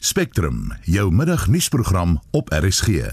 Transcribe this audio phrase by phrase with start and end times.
[0.00, 2.86] Spectrum, jou middagnuusprogram op RSG.
[2.86, 3.12] In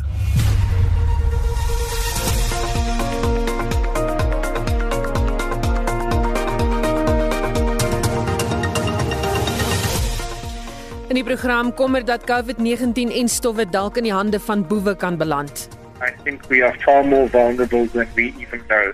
[11.14, 15.70] die program kommer dat COVID-19 en stowwe dalk in die hande van boewe kan beland.
[16.02, 18.92] I think we are far more vulnerable than we even know.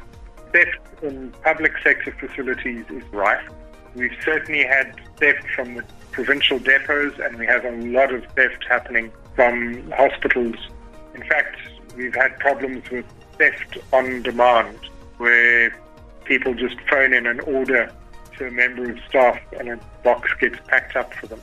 [0.52, 3.52] Theft in public sector facilities is rife.
[3.96, 4.88] We've certainly had
[5.20, 10.55] theft from the provincial depots and we have a lot of theft happening from hospitals.
[11.16, 11.58] In fact,
[11.95, 13.05] we've had problems with
[13.38, 14.77] theft on demand
[15.18, 15.73] where
[16.26, 17.91] people just phone in an order
[18.38, 21.41] to a member of staff and a box gets packed up for them.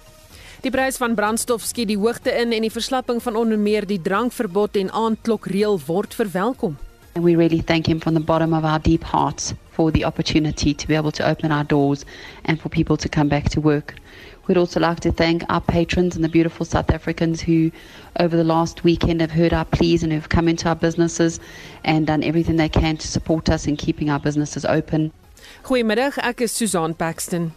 [0.61, 4.01] Die prys van brandstof skiet die hoogte in en die verslapping van onder meer die
[4.03, 6.75] drankverbod en aandklokreël word verwelkom.
[7.15, 10.75] And we really thank him from the bottom of our deep hearts for the opportunity
[10.75, 12.05] to be able to open our doors
[12.45, 13.95] and for people to come back to work.
[14.49, 17.71] We'd also like to thank our patrons and the beautiful South Africans who,
[18.19, 21.39] over the last weekend, have heard our pleas and have come into our businesses
[21.85, 25.13] and done everything they can to support us in keeping our businesses open.
[25.65, 27.53] Goeiemiddag, ek is Susan Paxton.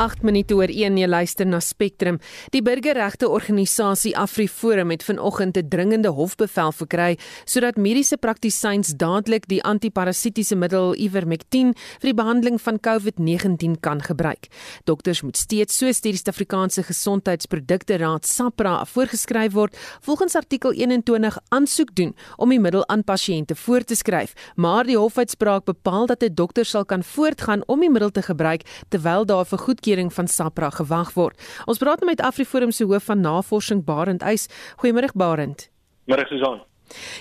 [0.00, 2.16] 8 minute oor 1 jy luister na Spectrum.
[2.54, 9.62] Die burgerregte organisasie AfriForum het vanoggend 'n dringende hofbevel verkry sodat mediese praktisyns dadelik die
[9.62, 14.48] antiparasitiese middel Ivermectin vir die behandeling van COVID-19 kan gebruik.
[14.84, 21.94] Dokters moet steeds soos die Suid-Afrikaanse Gesondheidsprodukte Raad SAPRA voorgeskryf word, volgens artikel 21 aansoek
[21.94, 26.34] doen om die middel aan pasiënte voor te skryf, maar die hofuitspraak bepaal dat 'n
[26.34, 30.28] dokter sal kan voortgaan om die middel te gebruik terwyl daar vir goedkeuring goedkeuring van
[30.28, 31.36] SAPRA gewag word.
[31.66, 34.48] Ons praat nou met AfriForum se hoof van navorsing Barend Eis.
[34.78, 35.68] Goeiemôre Barend.
[36.06, 36.60] Môre Susan.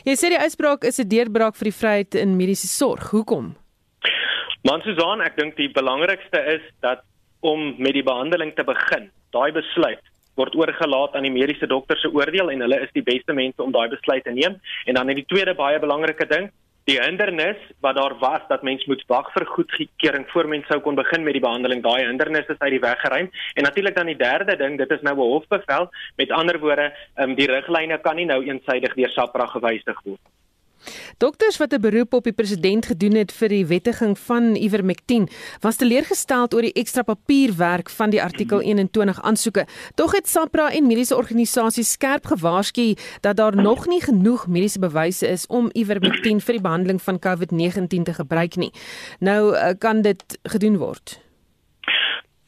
[0.05, 3.11] Jy sê die uitspraak is 'n deurbraak vir die vryheid in mediese sorg.
[3.11, 3.55] Hoekom?
[4.63, 7.01] Man Susan, ek dink die belangrikste is dat
[7.41, 10.03] om met die behandeling te begin, daai besluit
[10.35, 13.71] word oorgelaat aan die mediese dokter se oordeel en hulle is die beste mense om
[13.71, 14.59] daai besluit te neem.
[14.85, 16.49] En dan net die tweede baie belangrike ding,
[16.89, 20.97] die hindernis wat daar was dat mens moet wag vir goedkeuring voor mens sou kon
[20.97, 21.83] begin met die behandeling.
[21.85, 23.29] Daai hindernis is uit die weg geruim.
[23.53, 25.89] En natuurlik dan die derde ding dit is nou 'n hofbevel.
[26.17, 30.38] Met ander woorde um, die riglyne kan nie nou eensaidig deur SAPRA gewysig word
[31.17, 35.29] Dokters wat 'n beroep op die president gedoen het vir die wettiging van Ivermectin,
[35.59, 39.65] was teleurgestel oor die ekstra papierwerk van die artikel 21 aansoeke.
[39.95, 45.27] Tog het SAPRA en mediese organisasies skerp gewaarsku dat daar nog nie genoeg mediese bewyse
[45.27, 48.71] is om Ivermectin vir die behandeling van COVID-19 te gebruik nie.
[49.19, 51.28] Nou eh, kan dit gedoen word.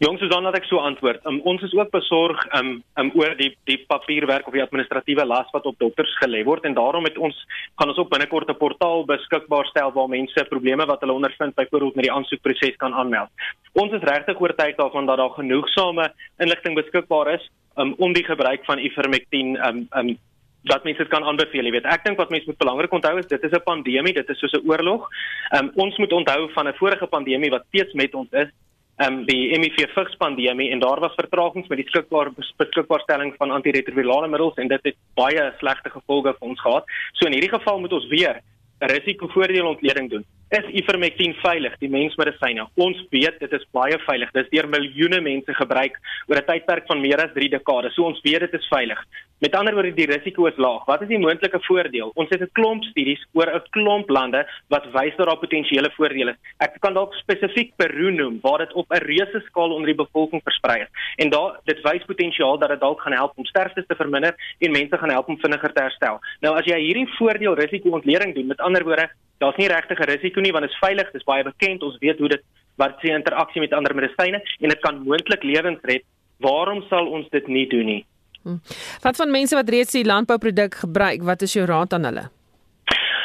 [0.02, 1.20] Jong Susan laat ek so antwoord.
[1.30, 5.52] Um, ons is ook besorg um, um oor die die papierwerk of die administratiewe las
[5.54, 7.38] wat op dokters gelê word en daarom het ons
[7.78, 11.96] gaan ons ook binnekort 'n portaal beskikbaar stel waar mense probleme wat hulle ondervind byvoorbeeld
[11.96, 13.30] met die aansoekproses kan aanmeld.
[13.78, 17.46] Ons is regtig oortuig daarvan dat daar genoegsame inligting beskikbaar is
[17.78, 20.18] um, om die gebruik van Ivermectin um um
[20.64, 21.86] dat mense dit kan aanbeveel, jy weet.
[21.86, 24.58] Ek dink wat mense moet belangrik onthou is dit is 'n pandemie, dit is soos
[24.58, 25.06] 'n oorlog.
[25.54, 28.50] Um ons moet onthou van 'n vorige pandemie wat steeds met ons is
[28.98, 34.28] um, die HIV vigs pandemie en daar was vertragings met die beskikbaar beskikbaarstelling van antiretrovirale
[34.28, 36.86] middels en dit het baie slegte gevolge vir ons gehad.
[37.14, 38.42] So in hierdie geval moet ons weer
[38.82, 40.26] risikovoordeelontleding doen.
[40.52, 42.66] Is Ivermectin veilig, die mensmedisyne?
[42.76, 44.34] Ons weet dit is baie veilig.
[44.36, 45.96] Dit is deur miljoene mense gebruik
[46.28, 47.94] oor 'n tydperk van meer as 3 dekades.
[47.96, 49.00] So ons weet dit is veilig.
[49.42, 50.84] Met ander woorde, die risiko is laag.
[50.86, 52.12] Wat is die moontlike voordeel?
[52.14, 56.32] Ons het 'n klomp studies oor 'n klomp lande wat wys dat daar potensiële voordele
[56.32, 56.38] is.
[56.60, 60.42] Ek kan dalk spesifiek Peru noem waar dit op 'n reuse skaal onder die bevolking
[60.44, 60.88] versprei is.
[61.16, 64.72] En daar dit wys potensiaal dat dit dalk gaan help om sterftes te verminder en
[64.72, 66.20] mense gaan help om vinniger te herstel.
[66.42, 69.10] Nou as jy hierdie voordeel risiko ontleding doen, met ander woorde,
[69.44, 72.00] daar's nie regtig 'n risiko nie want dit is veilig, dit is baie bekend, ons
[72.00, 72.44] weet hoe dit
[72.78, 76.04] wat se interaksie met ander medisyne en dit kan moontlik lewens red.
[76.40, 78.06] Waarom sal ons dit nie doen nie?
[78.44, 78.58] Hm.
[79.04, 82.30] Wat van mense wat reeds die landbouproduk gebruik, wat is jou raad aan hulle?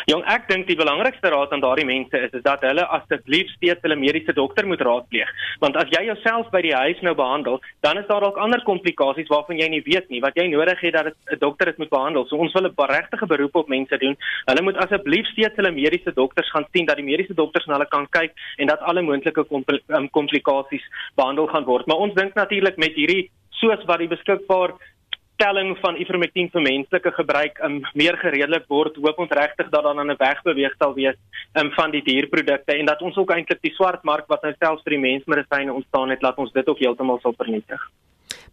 [0.06, 3.82] Jong, ek dink die belangrikste raad aan daardie mense is is dat hulle asseblief steeds
[3.82, 5.32] hulle mediese dokter moet raadpleeg.
[5.64, 9.32] Want as jy jouself by die huis nou behandel, dan is daar dalk ander komplikasies
[9.34, 12.26] waarvan jy nie weet nie wat jy nodig het dat 'n dokter dit moet behandel.
[12.28, 14.16] So ons wil 'n regtige beroep op mense doen.
[14.46, 17.90] Hulle moet asseblief steeds hulle mediese dokters gaan sien dat die mediese dokters na hulle
[17.90, 19.44] kan kyk en dat alle moontlike
[19.88, 20.86] um, komplikasies
[21.16, 21.86] behandel gaan word.
[21.86, 24.70] Maar ons dink natuurlik met hierdie soos wat die beskikbaar
[25.36, 30.00] telling van ivermectin vir menslike gebruik um, meer geredelik word, hoop ons regtig dat dan
[30.00, 31.16] 'n wegbeweeg sal wees
[31.54, 34.82] um, van die dierprodukte en dat ons ook eintlik die swart mark wat nou selfs
[34.82, 37.80] vir die mensmedisyne ontstaan het, laat ons dit ook heeltemal sal vernietig.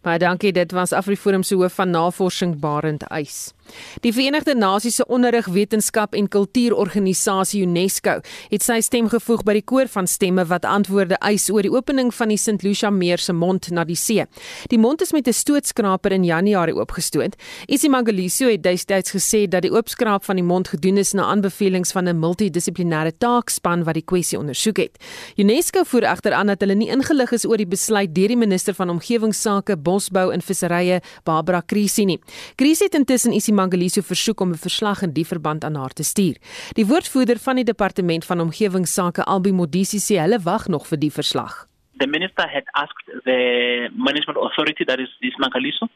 [0.04, 3.54] Baie dankie, dit was Afriforum se hoof van navorsing Barend Eis.
[4.00, 8.20] Die Verenigde Nasies se onderrig wetenskap en kultuurorganisasie UNESCO
[8.50, 12.12] het sy stem gevoeg by die koor van stemme wat antwoorde eis oor die opening
[12.14, 14.24] van die St Lucia Meer se mond na die see.
[14.70, 17.36] Die mond is met 'n stootskraper in Januarie oopgestoot.
[17.66, 22.08] Isimangaliso het destyds gesê dat die oopskraap van die mond gedoen is na aanbevelings van
[22.08, 24.96] 'n multidissiplinêre taakspan wat die kwessie ondersoek het.
[25.36, 28.74] UNESCO voer egter aan dat hulle nie ingelig is oor die besluit deur die minister
[28.74, 32.20] van omgewingsake, bosbou en visserye, Barbara Krisi nie.
[32.56, 36.36] Krisi het intussen Isimangaliso versoek om 'n verslag in die verband aan haar te stuur.
[36.72, 41.12] Die woordvoerder van die departement van omgewingsake, Albi Modisi, sê hulle wag nog vir die
[41.12, 41.66] verslag.
[41.98, 45.88] The minister had asked the management authority, that is Ismangaliso,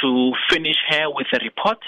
[0.00, 1.82] to finish her with a report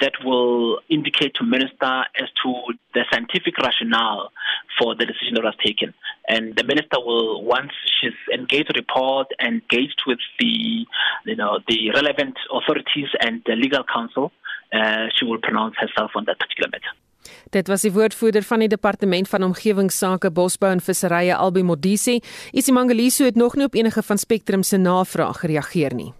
[0.00, 2.54] that will indicate to minister as to
[2.94, 4.32] the scientific rationale
[4.78, 5.94] for the decision that was taken.
[6.28, 10.86] And the minister will, once she's engaged the report, engaged with the,
[11.26, 14.32] you know, the relevant authorities and the legal counsel,
[14.74, 16.92] uh, she will pronounce herself on that particular matter.
[17.50, 22.18] Dit was die woordvoerder van die departement van omgewingsake, bosbou en visserye Albi Modisi.
[22.52, 26.12] Isimangaliso het nog nie op enige van Spectrum se navrae gereageer nie.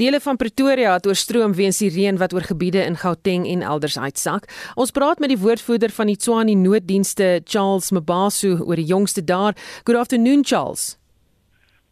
[0.00, 3.98] Dele van Pretoria het oorstroom weens die reën wat oor gebiede in Gauteng en elders
[3.98, 4.48] uitsak.
[4.80, 9.52] Ons praat met die woordvoerder van die Tshwane nooddienste, Charles Mabaso, oor die jongste daar.
[9.84, 10.96] Good afternoon, Charles.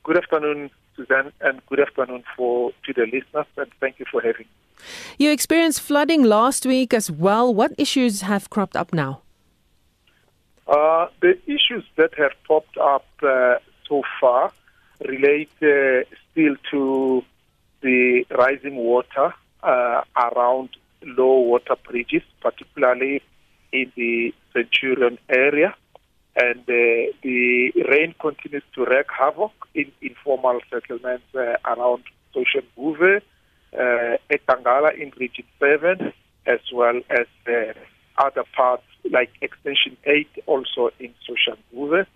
[0.08, 4.48] Good afternoon, Suzanne, and good afternoon for to the listeners, and thank you for having
[4.48, 4.67] me.
[5.18, 7.52] You experienced flooding last week as well.
[7.54, 9.22] What issues have cropped up now?
[10.66, 13.54] Uh, the issues that have popped up uh,
[13.88, 14.52] so far
[15.06, 17.24] relate uh, still to
[17.80, 19.32] the rising water
[19.62, 20.70] uh, around
[21.02, 23.22] low water bridges, particularly
[23.72, 25.74] in the Centurion area.
[26.36, 33.22] And uh, the rain continues to wreak havoc in informal settlements uh, around Social Bouve,
[33.74, 36.12] uh, Etangala in Region 7,
[36.46, 37.72] as well as uh,
[38.18, 42.06] other parts like Extension 8 also in Social Bouve.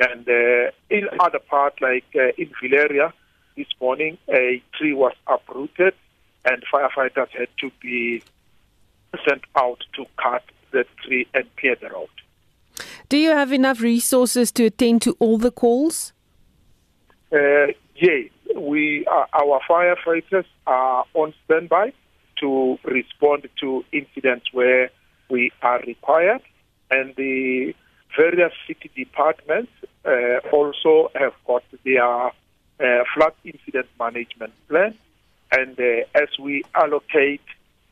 [0.00, 3.12] And uh, in other parts like uh, in Villeria,
[3.56, 5.94] this morning a tree was uprooted
[6.44, 8.22] and firefighters had to be
[9.26, 12.08] sent out to cut the tree and clear the road.
[13.08, 16.12] Do you have enough resources to attend to all the calls?
[17.32, 21.92] Uh, yes, we are, our firefighters are on standby
[22.40, 24.90] to respond to incidents where
[25.28, 26.42] we are required,
[26.90, 27.74] and the
[28.16, 29.70] various city departments
[30.04, 32.30] uh, also have got their uh,
[33.14, 34.94] flood incident management plan.
[35.50, 37.42] And uh, as we allocate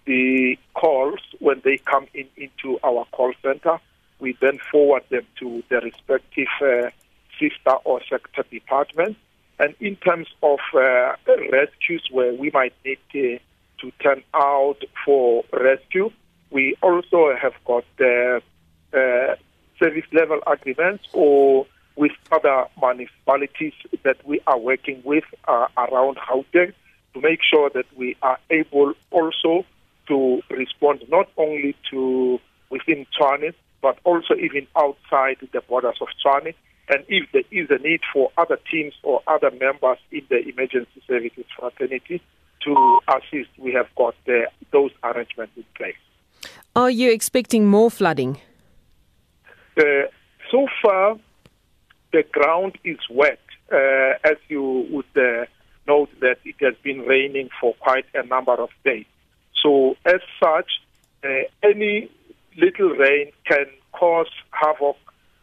[0.05, 3.79] the calls when they come in into our call center,
[4.21, 6.91] we then forward them to the respective uh,
[7.39, 9.19] sister or sector departments.
[9.59, 11.15] And in terms of uh,
[11.51, 13.39] rescues where we might need uh,
[13.81, 16.11] to turn out for rescue,
[16.51, 18.41] we also have got uh,
[18.97, 19.37] uh,
[19.79, 21.67] service level agreements or
[21.97, 23.73] with other municipalities
[24.05, 26.73] that we are working with uh, around Gauteng
[27.15, 29.65] to make sure that we are able also
[30.09, 32.39] to respond not only to
[32.71, 36.55] within Tshwane, but also even outside the borders of Tshwane.
[36.89, 41.03] And if there is a need for other teams or other members in the emergency
[41.07, 42.23] services fraternity
[42.65, 45.97] to assist, we have got uh, those arrangements in place.
[46.77, 48.39] Are you expecting more flooding?
[49.77, 49.83] Uh,
[50.51, 51.17] so far,
[52.13, 53.41] the ground is wet.
[53.73, 55.45] Uh, as you would uh,
[55.89, 59.07] note that it has been raining for quite a number of days.
[59.61, 60.71] So as such,
[61.25, 61.29] uh,
[61.65, 62.09] any
[62.57, 64.97] little rain can cause havoc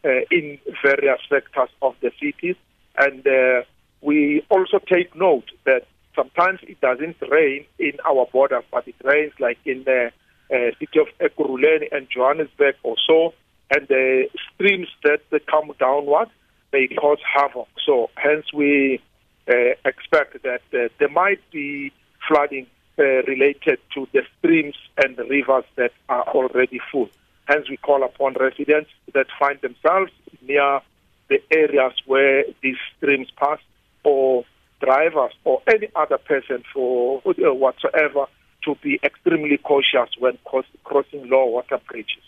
[0.03, 2.55] in various sectors of the cities.
[2.97, 3.61] And uh,
[4.01, 9.33] we also take note that sometimes it doesn't rain in our borders, but it rains
[9.39, 10.11] like in the
[10.51, 13.33] uh, city of Ekurhuleni and Johannesburg or so.
[13.71, 16.29] And the streams that, come downward,
[16.71, 17.67] they cause havoc.
[17.85, 19.01] So hence we
[19.47, 19.53] uh,
[19.85, 21.91] expect that uh, there might be
[22.27, 22.67] flooding
[22.99, 27.09] uh, related to the streams and the rivers that are already full.
[27.45, 30.81] Hence, we call upon residents that find themselves near
[31.29, 33.59] the areas where these streams pass,
[34.03, 34.45] or
[34.81, 38.25] drivers, or any other person for uh, whatsoever,
[38.63, 42.23] to be extremely cautious when cross crossing low water bridges.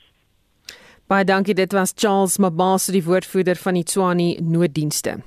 [1.07, 5.19] Baie dankie, dit was Charles Mabasa, die woordvoerder van die Tshwane nooddienste.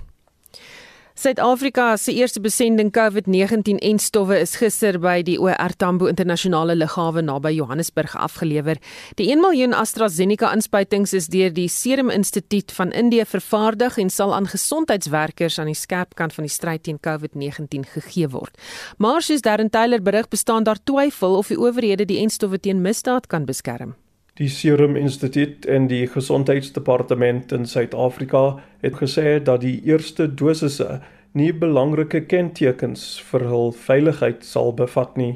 [1.19, 7.25] Suid-Afrika se eerste besending COVID-19 en stowwe is gister by die OR Tambo Internasionale Lughawe
[7.27, 8.79] naby Johannesburg afgelewer.
[9.19, 14.37] Die 1 miljoen AstraZeneca inspuitings is deur die Serum Instituut van Indië vervaardig en sal
[14.37, 18.55] aan gesondheidswerkers aan die skerp kant van die stryd teen COVID-19 gegee word.
[19.03, 23.27] Maar soos Darren Taylor berig, bestaan daar twyfel of die owerhede die enstowwe teen misdaad
[23.27, 23.99] kan beskerm.
[24.39, 31.01] Die Serum Instituut en die Gesondheidsdepartement in Suid-Afrika het gesê dat die eerste dosisse
[31.35, 33.03] nie belangrike kentekens
[33.33, 35.33] vir hul veiligheid sal bevat nie.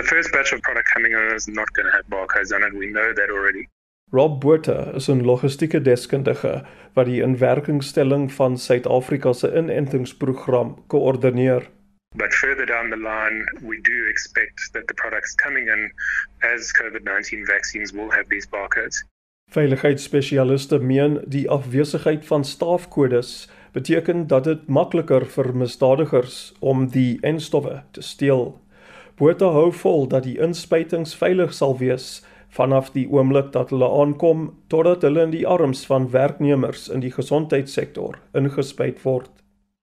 [0.00, 2.72] The first batch of product coming in is not going to have barcodes on it.
[2.72, 3.68] We know that already.
[4.12, 11.68] Rob Botha is 'n logistieke deskundige wat die inwerkingstelling van Suid-Afrika se inentingsprogram koördineer.
[12.16, 15.90] But further down the line, we do expect that the products coming in
[16.42, 19.04] as COVID 19 vaccines will have these barcodes.
[19.50, 27.82] Veiligheidsspesialiste meen die afwesigheid van staafkodes beteken dat dit makliker vir misdadigers om die enstowwe
[27.92, 28.56] te steel.
[29.16, 32.24] Botha hou vol dat die inspuitings veilig sal wees
[32.56, 37.12] vanaf die oomblik dat hulle aankom totdat hulle in die arms van werknemers in die
[37.12, 39.30] gesondheidssektor ingespuit word.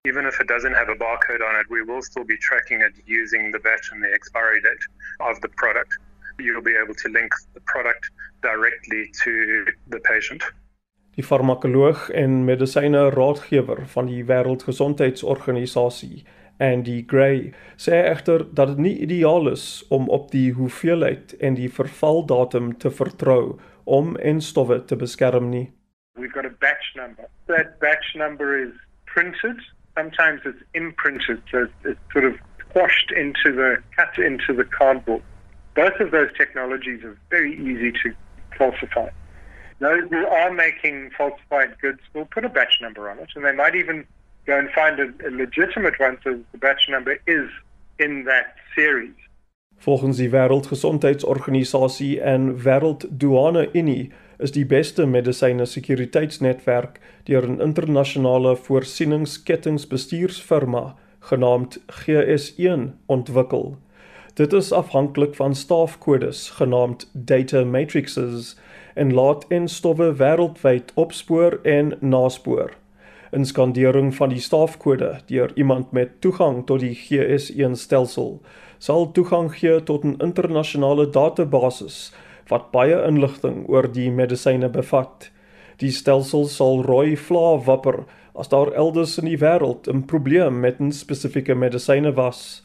[0.05, 2.91] Even if it doesn't have a barcode on it, we will still be tracking it
[3.05, 4.85] using the batch and the expiry date
[5.21, 5.97] of the product.
[6.37, 9.31] You'll be able to link the product directly to
[9.87, 10.43] the patient.
[11.15, 16.25] Die farmakoloog en medisyne raadgewer van die Wêreldgesondheidsorganisasie,
[16.59, 21.69] Andy Gray, sê egter dat dit nie ideaal is om op die hoeveelheid en die
[21.71, 23.55] vervaldatum te vertrou
[23.85, 25.71] om enstowwe te beskerm nie.
[26.19, 27.31] We've got a batch number.
[27.47, 29.63] That batch number is printed
[29.95, 35.21] sometimes it's imprinted, so it's sort of squashed into the cut into the cardboard.
[35.75, 38.13] Both of those technologies are very easy to
[38.57, 39.09] falsify.
[39.79, 43.51] Those who are making falsified goods will put a batch number on it, and they
[43.51, 44.05] might even
[44.45, 47.49] go and find a, a legitimate one, so the batch number is
[47.99, 49.13] in that series.
[49.79, 54.11] Volgens die Wêreldgesondheidsorganisasie en Wêrelddouane Unie
[54.43, 60.95] is die beste medisyne sekuriteitsnetwerk deur 'n internasionale voorsieningskettingsbestuursfirma
[61.29, 63.77] genaamd GS1 ontwikkel.
[64.33, 68.57] Dit is afhanklik van staafkodes genaamd data matrices
[68.93, 72.71] en laat en stowwe wêreldwyd opspoor en naspoor.
[73.31, 78.41] 'n Skandering van die staafkode deur iemand met toegang tot die GS1 stelsel
[78.77, 82.11] sal toegang gee tot 'n internasionale database
[82.49, 85.29] wat baie inligting oor die medisyne bevat.
[85.79, 90.79] Die stelsel sal rooi vla wapper as daar elders in die wêreld 'n probleem met
[90.79, 92.63] 'n spesifieke medisyne was.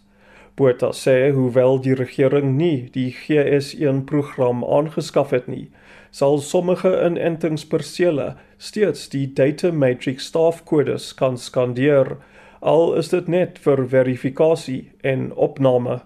[0.56, 5.70] Botha sê hoewel die regering nie die GS1 program aangeskaf het nie,
[6.10, 12.16] sal sommige inentingspersele steeds die data matrix staafkodes kan skandeer
[12.60, 16.00] al is dit net vir verifikasie en opname.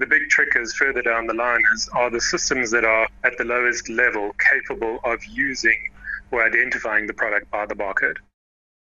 [0.00, 3.36] The big trick is further down the line is are the systems that are at
[3.36, 5.76] the lowest level capable of using
[6.30, 8.16] or identifying the product by the barcode?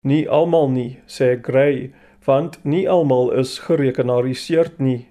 [0.03, 1.93] Nie almal nie, sê Gray,
[2.25, 5.11] want nie almal is gerekenariseer nie.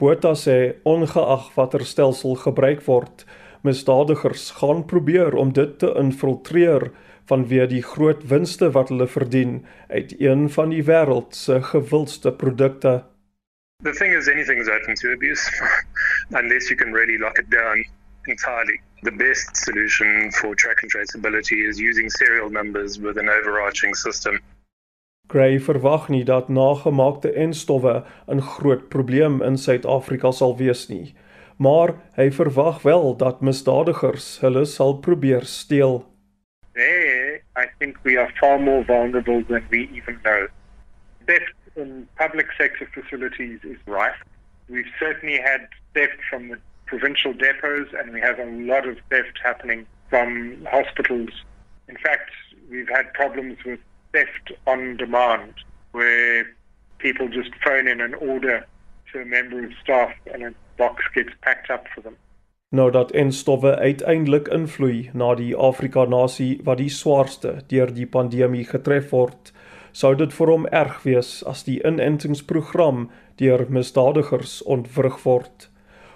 [0.00, 0.56] Botha sê
[0.88, 3.26] ongeag watter stelsel gebruik word,
[3.60, 6.88] misdadigers gaan probeer om dit te infiltreer
[7.28, 9.60] vanweë die groot winste wat hulle verdien
[9.92, 13.02] uit een van die wêreld se gewildste produkte.
[13.84, 15.48] The thing is, anything is open to abuse
[16.32, 17.84] unless you can really lock it down
[18.26, 18.80] entirely.
[19.04, 24.40] The best solution for track and traceability is using serial numbers with an overarching system.
[25.28, 31.14] Gray verwag nie dat nagemaakte enstowwe 'n groot probleem in Suid-Afrika sal wees nie,
[31.56, 36.02] maar hy verwag wel dat misdadigers hulle sal probeer steel.
[36.74, 40.48] There, I think we are far more vulnerable than we even know.
[41.26, 44.20] Theft in public sector facilities is rife.
[44.68, 49.38] We've certainly had theft from the provincial depots, and we have a lot of theft
[49.42, 51.30] happening from hospitals.
[51.88, 52.30] In fact,
[52.70, 53.80] we've had problems with
[54.12, 55.54] theft on demand,
[55.92, 56.46] where
[56.98, 58.66] people just phone in an order
[59.12, 62.16] to a member of staff and a box gets packed up for them.
[62.70, 68.66] Nou dat enstowwe uiteindelik invloei na die Afrika nasie wat die swaarste deur die pandemie
[68.68, 69.52] getref word,
[69.92, 73.08] sou dit vir hom erg wees as die inentingsprogram
[73.40, 75.68] deur misdadigers ontwrig word.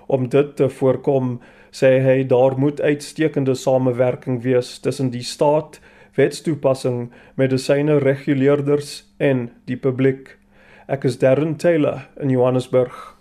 [0.07, 1.39] Om dit te voorkom,
[1.73, 5.81] sê hy daar moet uitstekende samewerking wees tussen die staat,
[6.17, 7.11] wetstoepassing,
[7.41, 10.37] medisyne reguleerders en die publiek.
[10.89, 13.12] Ek is Darren Taylor in Johannesburg.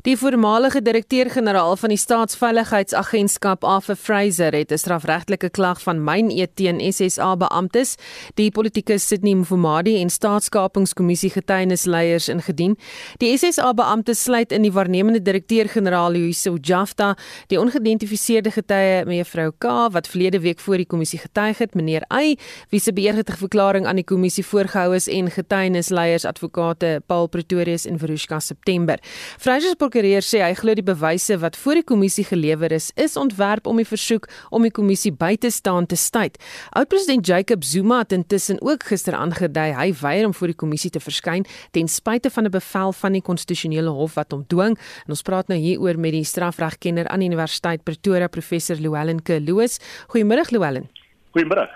[0.00, 6.92] Die voormalige direkteur-generaal van die Staatsveiligheidsagentskap, Arthur Fraser, het 'n strafregtelike klag van myn teen
[6.92, 7.94] SSA beamptes,
[8.34, 12.78] die politikus Sidney Mfumadi en Staatskapingskommissie getuienisleiers ingedien.
[13.16, 17.16] Die SSA beamptes sluit in die waarnemende direkteur-generaal Louise Jafta,
[17.46, 22.36] die ongeïdentifiseerde getuie mevrou K wat verlede week voor die kommissie getuig het, meneer Y,
[22.68, 27.98] wie se beëdigde verklaring aan die kommissie voorgehou is en getuienisleiers advokate Paul Pretorius en
[27.98, 28.98] Verushka September.
[29.38, 33.16] Fraser se prokureur sê hy glo die bewyse wat voor die kommissie gelewer is, is
[33.18, 36.36] ontwerp om die versoek om die kommissie by te staan te stuit.
[36.78, 41.02] Oud-president Jacob Zuma het intussen ook gister aangedui hy weier om voor die kommissie te
[41.02, 44.78] verskyn ten spyte van 'n bevel van die konstitusionele hof wat hom dwing.
[45.06, 49.80] En ons praat nou hieroor met die strafregkenner aan die Universiteit Pretoria, professor Llewellyn Kloos.
[50.08, 50.88] Goeiemôre Llewellyn.
[51.34, 51.68] Goeiemôre.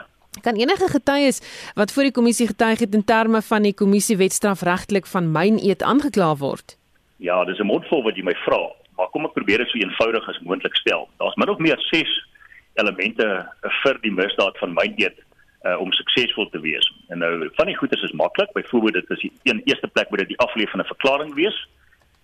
[0.43, 1.41] Kan enige getuies
[1.75, 5.83] wat voor die kommissie getuig het in terme van die kommissie wetstrafregtelik van myn eet
[5.83, 6.77] aangekla word?
[7.17, 10.29] Ja, dis 'n mondvol wat jy my vra, maar kom ek probeer dit so eenvoudig
[10.29, 11.09] as moontlik stel.
[11.19, 12.27] Daar's min of meer 6
[12.75, 13.49] elemente
[13.83, 15.19] vir die misdaad van myn eet
[15.65, 16.93] uh, om suksesvol te wees.
[17.09, 18.53] En nou van die goeie is maklik.
[18.53, 21.69] Byvoorbeeld dit is die een eerste plek moet dit die afleef van 'n verklaring wees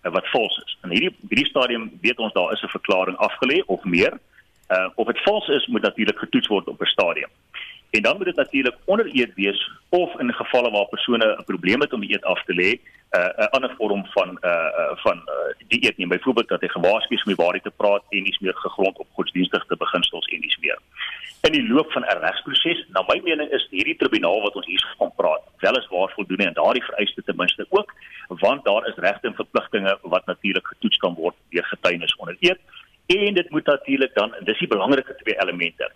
[0.04, 0.78] uh, wat vals is.
[0.82, 4.18] In hierdie hierdie stadium weet ons daar is 'n verklaring afgelê of meer.
[4.70, 7.30] Uh, of dit vals is, moet natuurlik getoets word op 'n stadium.
[7.90, 11.80] En dan moet dit natuurlik onder eet wees of in gevalle waar persone 'n probleem
[11.80, 12.70] het om eet af te lê,
[13.18, 16.08] uh, 'n ander vorm van uh, uh, van uh, die eet neem.
[16.08, 19.06] Byvoorbeeld dat hy gewaarsku is om die waarheid te praat en nie meer gegrond op
[19.12, 20.78] godsdienstige beginsels en dis meer.
[21.40, 24.94] In die loop van 'n regsproses, na my mening is hierdie tribunaal wat ons hier
[24.98, 27.94] van praat, wel is waar voldoende en daardie vereiste ten minste ook,
[28.28, 32.60] want daar is regte en verpligtinge wat natuurlik getoets kan word deur getuienis onder eet
[33.06, 35.90] en dit moet natuurlik dan dis die belangrike twee elemente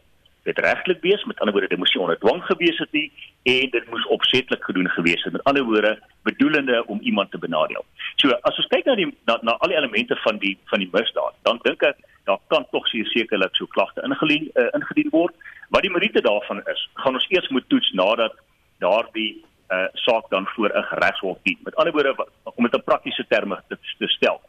[0.45, 3.07] dit regtelik wees met ander woorde dit moes nie onder dwang gewees het nie
[3.43, 7.85] en dit moes opsetlik gedoen gewees het met ander woorde bedoelende om iemand te benadeel.
[8.17, 10.91] So as ons kyk na die na, na al die elemente van die van die
[10.93, 15.35] misdaad, dan dink ek daar kan tog sekerlik so klagte ingedien uh, ingedien word.
[15.69, 18.37] Wat die meriete daarvan is, gaan ons eers moet toets nadat
[18.85, 21.59] daardie uh, saak dan voor 'n regshof dien.
[21.65, 24.41] Met ander woorde om dit in praktiese terme te, te stel.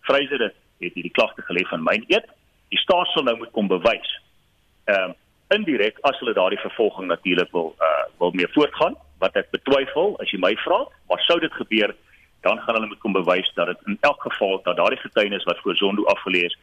[0.00, 2.26] Vryse het hierdie klagte gelê van myn eet.
[2.68, 4.10] Die staat sal nou moet kom bewys.
[4.84, 5.14] Ehm uh,
[5.54, 8.96] indirek as hulle daardie vervolging natuurlik wil uh wil mee voortgaan.
[9.18, 11.94] Wat ek betwyfel as jy my vra maar sou dit gebeur
[12.40, 15.58] dan gaan hulle moet kom bewys dat dit in elk geval dat daardie getuienis wat
[15.62, 16.56] voor Zondo afgelees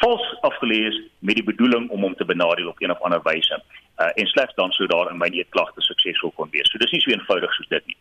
[0.00, 3.62] vals afgelees met die bedoeling om hom te benadeel op een of ander wyse.
[3.98, 6.70] Uh en slegs dan sou daar in my eetklagte suksesvol kon wees.
[6.70, 7.96] So dis nie so eenvoudig soos dit nie.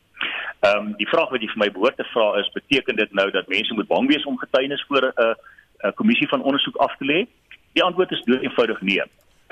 [0.59, 3.31] Ehm um, die vraag wat jy vir my behoort te vra is beteken dit nou
[3.31, 5.35] dat mense moet bang wees om getuienis voor 'n uh,
[5.89, 7.25] 'n kommissie van ondersoek af te lê?
[7.73, 9.03] Die antwoord is dood eenvoudig nee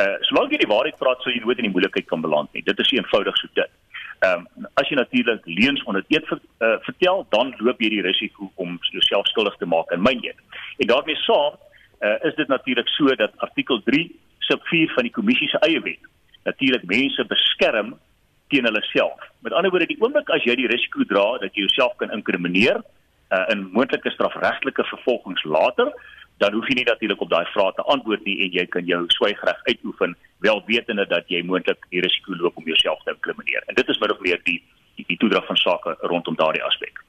[0.01, 2.63] Uh solank jy die waarheid praat, sou jy nooit in die moeilikheid kan beland nie.
[2.65, 3.75] Dit is eenvoudig so dit.
[4.23, 8.05] Ehm um, as jy natuurlik leuns onder eet ver, uh, vertel, dan loop jy die
[8.05, 10.39] risiko om jouself skuldig te maak in myn eet.
[10.81, 11.59] En daarmee saam
[12.01, 14.07] uh, is dit natuurlik so dat artikel 3
[14.39, 16.11] sub 4 van die kommissie se eie wet
[16.43, 17.93] natuurlik mense beskerm
[18.51, 19.19] teen hulle self.
[19.39, 22.81] Met ander woorde, die oomblik as jy die risiko dra dat jy jouself kan inkrimineer
[22.81, 25.91] uh, in moontlike strafregtelike vervolgings later,
[26.43, 29.01] dan hoef jy nie natuurlik op daai vrae te antwoord nie en jy kan jou
[29.15, 33.63] swygreg uitoefen wel wetende dat jy moontlik die risiko loop om jouself te inkrimineer.
[33.67, 34.59] En dit is min of meer die
[34.93, 36.99] die, die toedrag van sake rondom daardie aspek.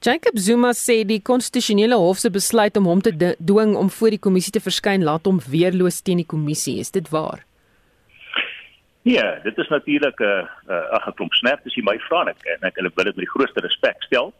[0.00, 4.22] Jacob Zuma sê die konstitusionele hof se besluit om hom te dwing om voor die
[4.26, 6.78] kommissie te verskyn laat hom weerloos teen die kommissie.
[6.80, 7.44] Is dit waar?
[9.06, 12.32] Ja, dit is natuurlik 'n uh, 'n uh, geklomp snap as jy my vra en
[12.32, 14.32] ek en ek wil dit met die grootste respek stel.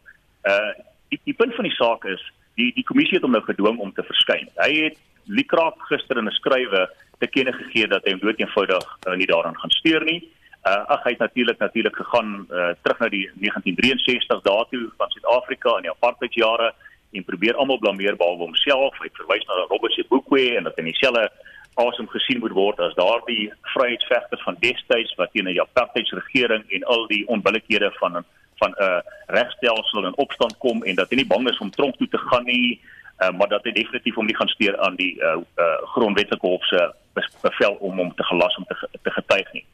[0.43, 0.73] Uh
[1.09, 2.23] die, die punt van die saak is
[2.57, 4.49] die die kommissie het hom nou gedwing om te verskyn.
[4.61, 6.87] Hy het Likraak gister in 'n skrywe
[7.19, 10.21] te kenne gegee dat hy nooit eenvoudig uh, nie daaraan gaan steur nie.
[10.67, 15.75] Uh, ag hy het natuurlik natuurlik gegaan uh, terug na die 1963 daartoe van Suid-Afrika
[15.77, 16.73] in die apartheidjare
[17.11, 18.97] en probeer almal blameer behalwe homself.
[18.99, 21.29] Hy verwys na Robert Sebukwe en dat hy dieselfde
[21.77, 27.05] asem gesien moet word as daardie vryheidsvegter van destyds wat teen die apartheidsregering en al
[27.11, 28.23] die onbillikhede van
[28.57, 31.97] van 'n uh, regstelsel in opstand kom en dat hy nie bang is om tronk
[31.97, 32.81] toe te gaan nie,
[33.19, 36.65] uh, maar dat hy definitief hom nie gaan steur aan die uh, uh, grondwetlike hof
[36.65, 36.93] se
[37.41, 39.65] bevel om hom te gelas om te, te getuig nie.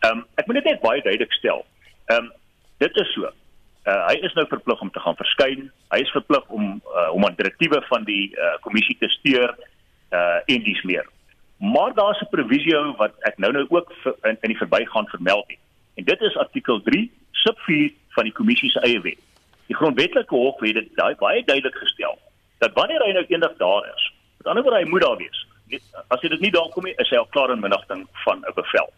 [0.00, 1.64] Ehm um, ek moet dit net baie duidelik stel.
[2.06, 2.32] Ehm um,
[2.78, 3.30] dit is so.
[3.88, 5.70] Uh, hy is nou verplig om te gaan verskyn.
[5.88, 9.54] Hy is verplig om uh, om aan direktiewe van die uh, kommissie te steur
[10.12, 11.06] uh, en dis meer.
[11.60, 15.58] Maar daar's 'n provisie wat ek nou nou ook in, in die verbygaan vermeld het.
[15.94, 17.10] En dit is artikel 3
[17.42, 19.20] sub 4 van die kommissie se eie wet.
[19.70, 22.18] Die grondwetlike hof het dit baie duidelik gestel
[22.60, 25.38] dat wanneer hy nou eendag daar is, met ander woorde hy moet daar wees.
[26.12, 28.54] As hy dit nie daar kom nie, is hy al klaar in minagting van 'n
[28.54, 28.90] bevel.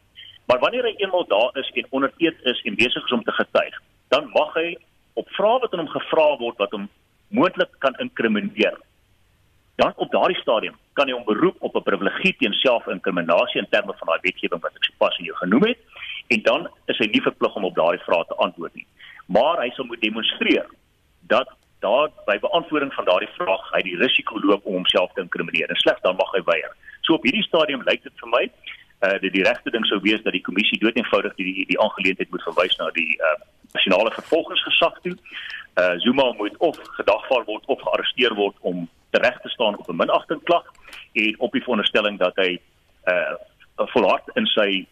[0.51, 3.33] Maar wanneer hy eendag daar is en onder eed is en besig is om te
[3.33, 3.77] getuig,
[4.09, 4.77] dan mag hy
[5.15, 6.89] op vrae wat aan hom gevra word wat hom
[7.29, 8.77] moontlik kan inkrimineer,
[9.77, 13.95] dan op daardie stadium kan hy hom beroep op 'n privilegie teen selfinkriminasie in terme
[13.99, 15.79] van daai wetgewing wat ek sopas in jou genoem het
[16.33, 18.87] en dan is hy nie verplig om op daardie vrae te antwoord nie.
[19.27, 20.69] Maar hy sal moet demonstreer
[21.33, 21.51] dat
[21.83, 25.81] daar by beantwoording van daardie vraag hy die risiko loop om homself te inkrimineer en
[25.83, 26.73] slegs dan mag hy weier.
[27.03, 28.45] So op hierdie stadium lyk dit vir my
[29.03, 31.81] uh die, die regte ding sou wees dat die kommissie dood eenvoudig die die, die
[31.83, 33.39] aangeleentheid moet verwys na die uh
[33.75, 35.17] nasionale vervolgingsgesag toe.
[35.81, 39.99] Uh Zuma moet of gedagvaar word of gearresteer word om tereg te staan op 'n
[40.05, 40.69] minagting klag
[41.13, 42.61] en op die veronderstelling dat hy
[43.11, 43.35] uh
[43.95, 44.87] volhard in sy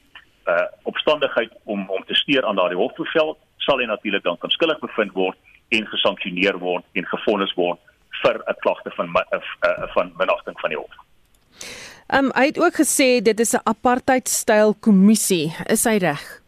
[0.46, 5.12] uh opstandigheid om om te steur aan daardie hofbevel sal hy natuurlik dan skuldig bevind
[5.12, 7.78] word en gesanksioneer word en gefonnis word
[8.22, 10.94] vir 'n klagte van uh, uh, van minagting van die hof.
[12.10, 15.54] Ehm um, hy het ook gesê dit is 'n apartheid styl kommissie.
[15.66, 16.40] Is hy reg?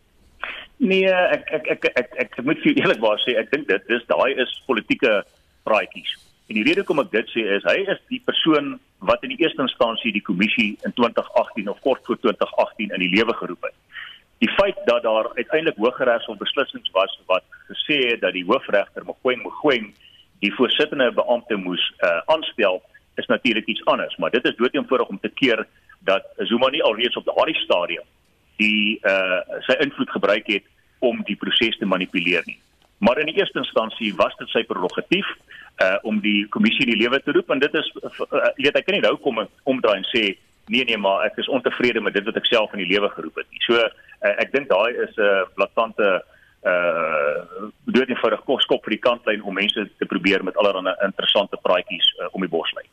[0.76, 4.04] Nee, ek ek ek ek ek, ek moet vir eerlikwaar sê ek dink dit dis
[4.06, 5.24] daai is politieke
[5.62, 6.16] praatjies.
[6.46, 8.74] En die rede hoekom ek dit sê is hy is die persoon
[9.10, 13.12] wat in die eerste instansie die kommissie in 2018 of kort voor 2018 in die
[13.14, 13.76] lewe geroep het.
[14.42, 19.42] Die feit dat daar uiteindelik hooggeregshof beslissings was wat gesê het dat die hoofregter Mogoeng
[19.42, 19.92] Mogoeng
[20.42, 22.82] die voorsittende beampte moes uh, aanstel
[23.14, 25.66] is natuurlik iets anders, maar dit is doeteenvoudig om te keer
[26.00, 28.06] dat Zuma nie alreeds op daardie stadium
[28.56, 30.66] die uh sy invloed gebruik het
[30.98, 32.58] om die proses te manipuleer nie.
[33.02, 35.26] Maar in die eerste instansie was dit sy prerogatief
[35.82, 38.84] uh om die kommissie in die lewe te roep en dit is uh, weet ek
[38.86, 39.40] kan nie nou kom
[39.72, 40.22] omdraai en sê
[40.70, 43.40] nee nee maar ek is ontevrede met dit wat ek self in die lewe geroep
[43.42, 43.48] het.
[43.66, 43.90] So uh,
[44.44, 46.10] ek dink daai is 'n uh, blaatante
[46.62, 52.14] uh dood eenvoudig kos-kop vir die kantlyn om mense te probeer met allerlei interessante praatjies
[52.20, 52.86] uh, om die bos lê.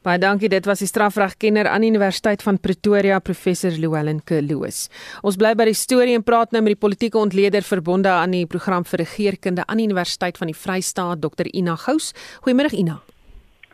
[0.00, 0.48] Baie dankie.
[0.48, 4.86] Dit was die strafregkenner aan die Universiteit van Pretoria, professor Llewellyn Kloos.
[5.20, 8.46] Ons bly by die storie en praat nou met die politieke ontleder verbonde aan die
[8.48, 12.14] program vir regeringskunde aan die Universiteit van die Vrystaat, Dr Ina Gous.
[12.40, 12.96] Goeiemôre Ina.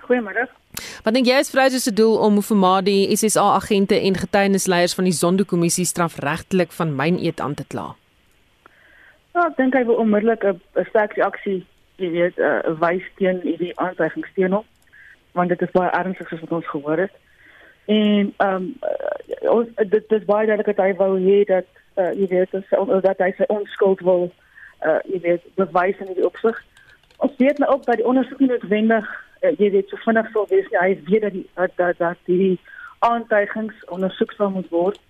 [0.09, 0.49] Goeiemôre.
[1.07, 5.15] Wat dink jy is Vrystaat se doel om Mufamadi, SSA agente en getuienisleiers van die
[5.15, 7.93] Zondo-kommissie strafregtelik van myn eet aan te kla?
[9.31, 11.63] Ja, ek dink hy wil onmiddellik 'n sterk reaksie,
[12.03, 14.67] jy weet, uh, wys teen hierdie aantuigings teen hom
[15.37, 17.15] want dit is baie ernstig soos wat ons gehoor het.
[17.87, 18.75] En ehm um,
[19.53, 21.69] ons dit dis baie duidelik dat hy wou hê dat
[22.01, 24.31] uh, jy weet dat, dat hy sy onskuld wil
[24.83, 26.59] uh, jy weet bewys in die opsig.
[27.17, 29.07] Ons weet nou ook dat die ondersoek nie noodwendig
[29.43, 30.81] uh, jy weet so vinnig sou wees nie.
[30.83, 32.57] Hy weet dat die dat dat, dat die
[33.07, 35.01] aantuigings ondersoek sal moet word.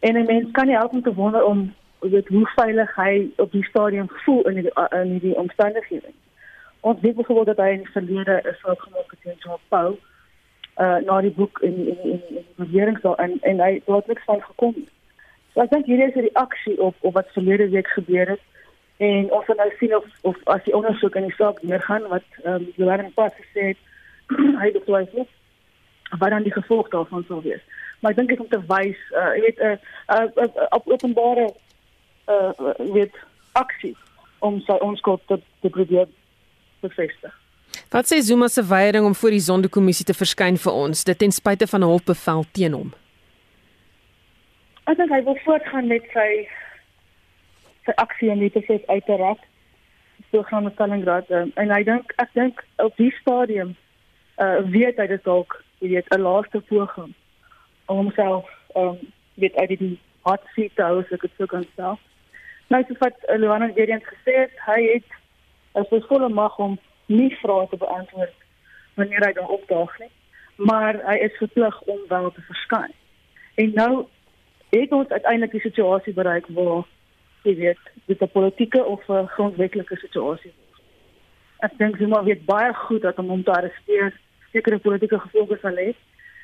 [0.00, 1.70] En 'n mens kan nie help om te wonder om
[2.00, 6.10] weet hoe veilig hy op die stadium voel in die in die omstandighede
[6.82, 9.98] ons weet bijvoorbeeld dat hy in die verlede is ook gemaak het teen Jean Paul
[10.80, 14.24] uh na die boek in in in in die beweringsdaal en en hy het niks
[14.24, 14.74] van gekom.
[15.52, 18.40] So ek dink hierdie is 'n reaksie op op wat verlede week gebeur het
[18.96, 22.08] en ons gaan nou sien of of as die ondersoek in die saak weer gaan
[22.08, 23.80] wat ehm um, Johan pas gesê het
[24.60, 25.26] hy het twyfel
[26.18, 27.62] wat dan die gevolg daarvan sal wees.
[28.00, 29.76] Maar ek dink dit om te wys uh jy weet 'n uh,
[30.16, 31.46] uh, uh, op openbare
[32.28, 33.14] uh weet
[33.52, 33.96] aksie
[34.38, 36.08] om sy onskuld te, te probeer
[36.82, 37.32] bevestig.
[37.92, 41.32] Wat sê Zuma se weiering om voor die Sondekommissie te verskyn vir ons, dit ten
[41.32, 42.92] spyte van 'n hofbevel teen hom?
[44.90, 46.48] Ek dink hy wil voortgaan met sy
[47.86, 49.42] sy aksie en dit is uiteraard
[50.30, 53.74] so gaan met Stalingrad um, en hy dink ek dink op die stadium
[54.40, 57.12] uh weet hy dit dalk jy weet 'n laaste poging
[57.86, 58.98] om homself um
[59.34, 61.98] weet uit die hot seat te hou as ek dit sou kan stel.
[62.70, 65.08] Nou soos wat Luana weer eens gesê het, hy het
[65.80, 68.34] is sy volle mag om nie vrae te beantwoord
[68.94, 70.10] wanneer hy daar opdaag nie,
[70.56, 72.92] maar hy is verplig om wel te verskyn.
[73.54, 73.92] En nou
[74.72, 76.84] het ons uiteindelik die situasie bereik waar
[77.42, 80.80] jy weet, dit 'n politieke of 'n grondwetlike situasie word.
[81.58, 84.12] Ek dink Zuma weet baie goed dat om hom te arresteer
[84.52, 85.94] sekere politieke gevolge sal hê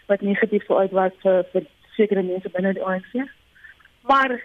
[0.07, 3.29] wat negatief sou uitwerk vir vir sekere mense binne die ANC.
[4.03, 4.41] Maar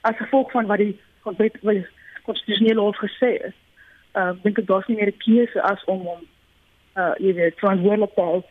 [0.00, 1.58] as gevolg van wat die grondwet
[2.30, 3.56] konstitusionele hof gesê het,
[4.18, 6.22] uh dink ek daar's nie meer 'n keuse as om hom
[6.96, 8.42] uh jy weet verantwoordelik te hou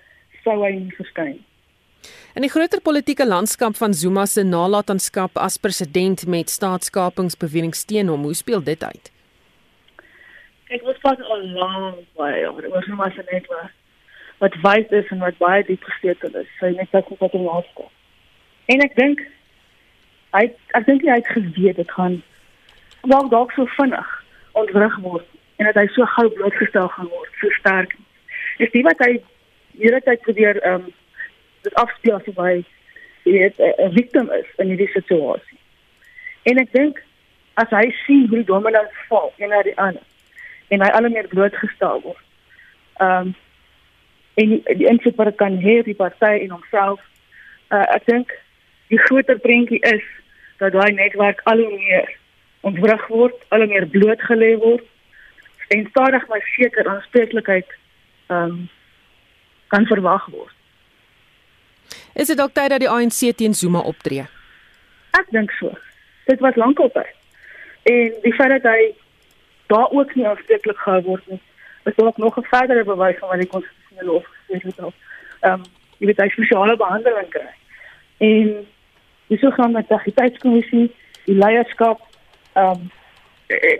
[0.44, 1.40] sou hy nie verskyn.
[2.38, 8.24] In die groter politieke landskap van Zuma se nalatenskap as president met staatskapingsbewegings teen hom,
[8.24, 9.12] hoe speel dit uit?
[10.70, 13.76] Ek was pas al lank baie oor oor Zuma se netwerk
[14.40, 16.48] wat wys is en wat baie diep gestetel is.
[16.62, 17.90] Sy net as wat hom afkom.
[18.72, 19.26] En ek dink
[20.38, 20.46] hy
[20.78, 22.22] ek dink hy het geweet dit gaan
[23.08, 24.10] dalk dalk so vinnig
[24.52, 25.26] ontwrig word
[25.58, 27.96] en dat hy so gou blootgestel gaan word, so sterk.
[28.58, 29.20] Is dit wat hy
[29.80, 30.94] hierdie tyd probeer ehm um,
[31.68, 32.64] dit afspeel as hy
[33.24, 35.60] weet 'n victim is in hierdie situasie.
[36.44, 37.04] En ek dink
[37.54, 40.06] as hy sien hoe dominos val en na die ander
[40.70, 42.24] en hy al meer blootgestel word,
[43.00, 43.36] Ehm um,
[44.34, 47.00] en die, die insiper kan hê die party en homself.
[47.70, 48.32] Uh, ek dink
[48.92, 50.06] die groter prentjie is
[50.60, 52.08] dat daai netwerk al hoe meer
[52.62, 54.86] ontwrig word, al meer blootgelê word
[55.70, 57.76] en stadig maar seker aanspreeklikheid
[58.28, 58.70] ehm um,
[59.70, 60.54] kan verwag word.
[62.14, 64.24] Is dit dalk tyd dat die ANC teen Zuma optree?
[65.20, 65.70] Ek dink so.
[66.26, 67.14] Dit was lankal tyd.
[67.84, 68.96] En die feit dat hy
[69.70, 71.42] daar ook nie aanspreeklik gehou word nie,
[71.86, 74.94] is dalk nog 'n verdere bewys van wat die konstitusionele hof gesê het oor
[75.40, 75.64] ehm um,
[76.00, 77.50] jy weet hy spesiale behandeling kry.
[78.18, 78.68] En
[79.32, 80.88] die sogenaamde integriteitskommissie,
[81.26, 82.02] die leierskap
[82.60, 82.92] ehm um,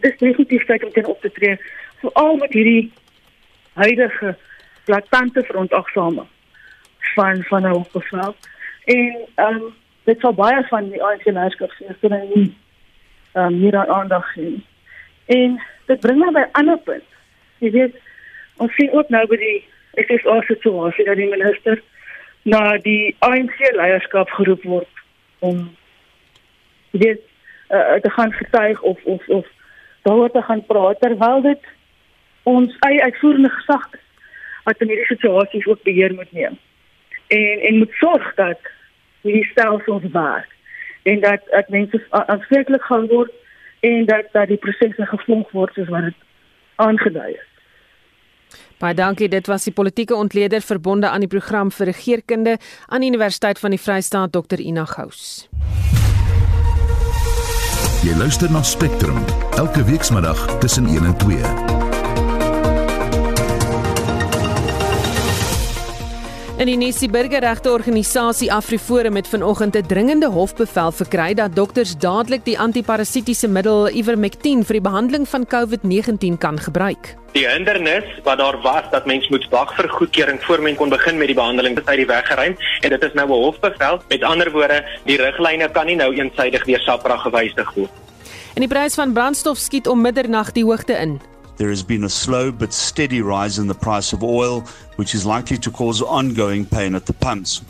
[0.02, 1.58] dis definitief tyd om teen op te tree
[2.02, 2.92] veral met hierdie
[3.74, 4.36] huidige
[4.86, 6.28] blaatante veronagsaming
[7.16, 8.36] van van 'n hofbevel.
[8.84, 12.58] En ehm um, dit sal baie van die ANC leierskap se steun nie
[13.32, 14.66] ehm um, hier aandag gee.
[15.26, 17.10] En dit bring my by 'n ander punt.
[17.58, 17.96] Jy weet
[18.58, 19.68] ons sien ook nou by die
[20.24, 21.82] ook situasie dat die minister
[22.42, 24.88] na die ANC leierskap geroep word
[25.40, 25.76] om
[26.92, 27.22] dit
[27.70, 29.48] uh, te gaan getuig of of of
[30.02, 31.64] daaroor te gaan praat terwyl dit
[32.44, 34.06] ons eie uitvoerende gesag is
[34.64, 36.58] wat in hierdie situasies ook beheer moet neem.
[37.28, 38.72] En en moet sorg dat
[39.22, 40.56] hierdie stelsels werk
[41.04, 43.32] en dat dat mense aanspreeklik gaan word
[43.80, 46.26] en dat dat die prosesse gevolg word soos wat dit
[46.76, 47.48] aangedui is.
[48.80, 49.28] Baie dankie.
[49.28, 53.76] Dit was die politieke ontleder verbonde aan die program vir regeringskunde aan die Universiteit van
[53.76, 55.50] die Vrystaat Dr Ina Gous.
[58.00, 59.18] Jy luister na Spectrum
[59.58, 61.69] elke weekmiddag tussen 1 en 2.
[66.60, 72.44] In die Nessie Burgerregte Organisasie AfriForum het vanoggend 'n dringende hofbevel verkry dat dokters dadelik
[72.46, 77.16] die antiparasitiese middel Ivermectin vir die behandeling van COVID-19 kan gebruik.
[77.32, 81.18] Die hindernis wat daar was dat mens moet wag vir goedkeuring voor men kon begin
[81.18, 84.02] met die behandeling, het uit die weg geruim en dit is nou 'n hofbevel.
[84.10, 87.92] Met ander woorde, die riglyne kan nie nou eensaidig deur SAPRA gewysig word.
[88.54, 91.22] En die prys van brandstof skiet om middernag die hoogte in.
[91.60, 94.62] There has been a slow but steady rise in the price of oil,
[94.96, 97.62] which is likely to cause ongoing pain at the pumps.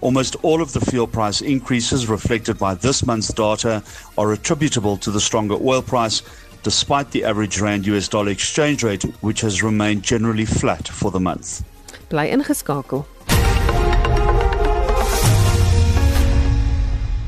[0.00, 3.84] Almost all of the fuel price increases reflected by this month's data
[4.18, 6.22] are attributable to the stronger oil price,
[6.64, 11.20] despite the average rand US dollar exchange rate, which has remained generally flat for the
[11.20, 11.62] month.
[12.08, 13.06] Bly ingeskakel.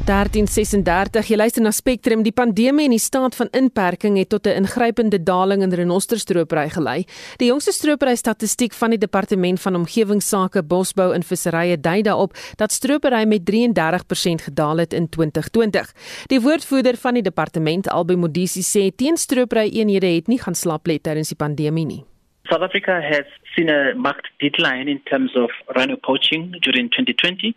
[0.08, 4.64] 1336 jy luister na Spectrum die pandemie en die staat van inperking het tot 'n
[4.64, 7.04] ingrypende daling in renosterstropery gelei.
[7.36, 12.72] Die jongste stropery statistiek van die departement van omgewingsake, bosbou en visserye dui daarop dat
[12.72, 15.92] stropery met 33% gedaal het in 2020.
[16.26, 21.02] Die woordvoerder van die departement, Albei Modisi sê teenstropery eenhede het nie gaan slap let
[21.02, 22.04] tydens die pandemie nie.
[22.50, 27.54] South Africa has seen a marked decline in terms of rhino poaching during 2020,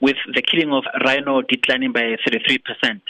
[0.00, 3.00] with the killing of rhino declining by 33%.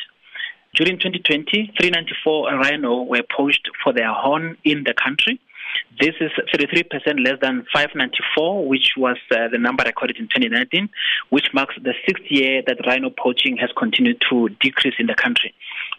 [0.75, 5.41] During 2020, 394 rhino were poached for their horn in the country.
[6.01, 10.89] This is 33% less than 594, which was uh, the number recorded in 2019,
[11.31, 15.53] which marks the sixth year that rhino poaching has continued to decrease in the country.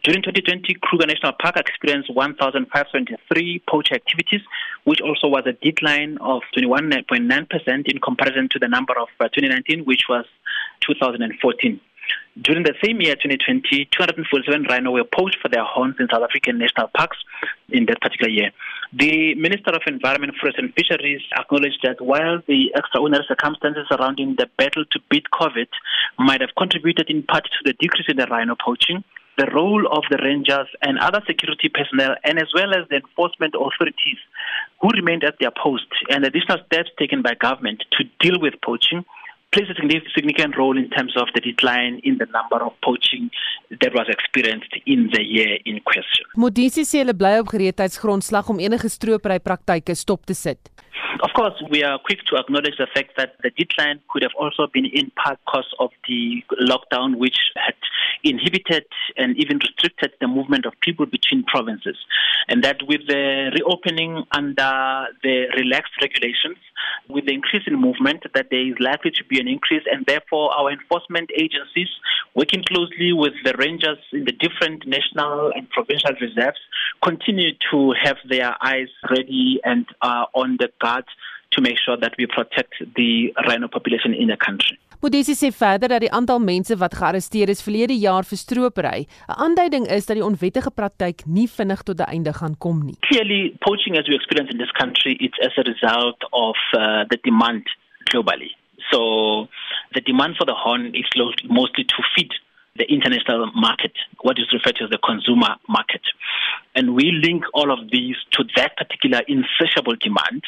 [0.05, 4.41] During 2020, Kruger National Park experienced 1,523 poach activities,
[4.83, 9.83] which also was a decline of 21.9% in comparison to the number of uh, 2019,
[9.83, 10.25] which was
[10.85, 11.81] 2014.
[12.39, 16.59] During the same year, 2020, 247 rhino were poached for their horns in South African
[16.59, 17.17] national parks
[17.69, 18.51] in that particular year.
[18.93, 24.45] The Minister of Environment, Forest and Fisheries acknowledged that while the extraordinary circumstances surrounding the
[24.59, 25.69] battle to beat COVID
[26.19, 29.03] might have contributed in part to the decrease in the rhino poaching,
[29.37, 33.53] the role of the rangers and other security personnel, and as well as the enforcement
[33.55, 34.19] authorities
[34.81, 39.05] who remained at their post, and additional steps taken by government to deal with poaching
[39.55, 39.75] plays a
[40.13, 43.29] significant role in terms of the decline in the number of poaching
[43.81, 46.25] that was experienced in the year in question.
[46.35, 50.71] Modisi sê hulle bly op gereedheidsgrondslag om enige stropery praktyke stop te sit.
[51.23, 54.67] Of course, we are quick to acknowledge the fact that the decline could have also
[54.75, 57.75] been in part because of the lockdown, which had
[58.23, 58.85] inhibited
[59.17, 61.97] and even restricted the movement of people between provinces.
[62.47, 66.57] And that with the reopening under the relaxed regulations,
[67.09, 70.51] with the increase in movement, that there is likely to be an increase, and therefore
[70.53, 71.89] our enforcement agencies,
[72.33, 76.59] working closely with the rangers in the different national and provincial reserves,
[77.03, 81.05] continue to have their eyes ready and uh, on the guard
[81.51, 84.77] to make sure that we protect the rhino population in the country.
[85.05, 89.37] Modesi sê verder dat die aantal mense wat gearresteer is verlede jaar vir stropery 'n
[89.45, 92.97] aanduiding is dat die onwettige praktyk nie vinnig tot 'n einde gaan kom nie.
[93.09, 97.19] Clearly, poaching as we experience in this country, it's as a result of uh, the
[97.21, 97.63] demand
[98.09, 98.51] globally.
[98.89, 98.99] So
[99.93, 101.09] the demand for the horn is
[101.59, 102.33] mostly to feed
[102.75, 106.01] the international market, what is referred to as the consumer market.
[106.75, 110.43] And we link all of these to that particular insatiable demand.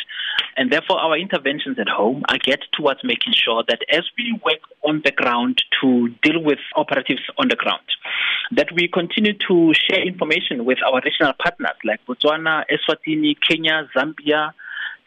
[0.57, 4.59] And therefore, our interventions at home are geared towards making sure that as we work
[4.83, 7.83] on the ground to deal with operatives on the ground,
[8.51, 14.51] that we continue to share information with our regional partners like Botswana, Eswatini, Kenya, Zambia,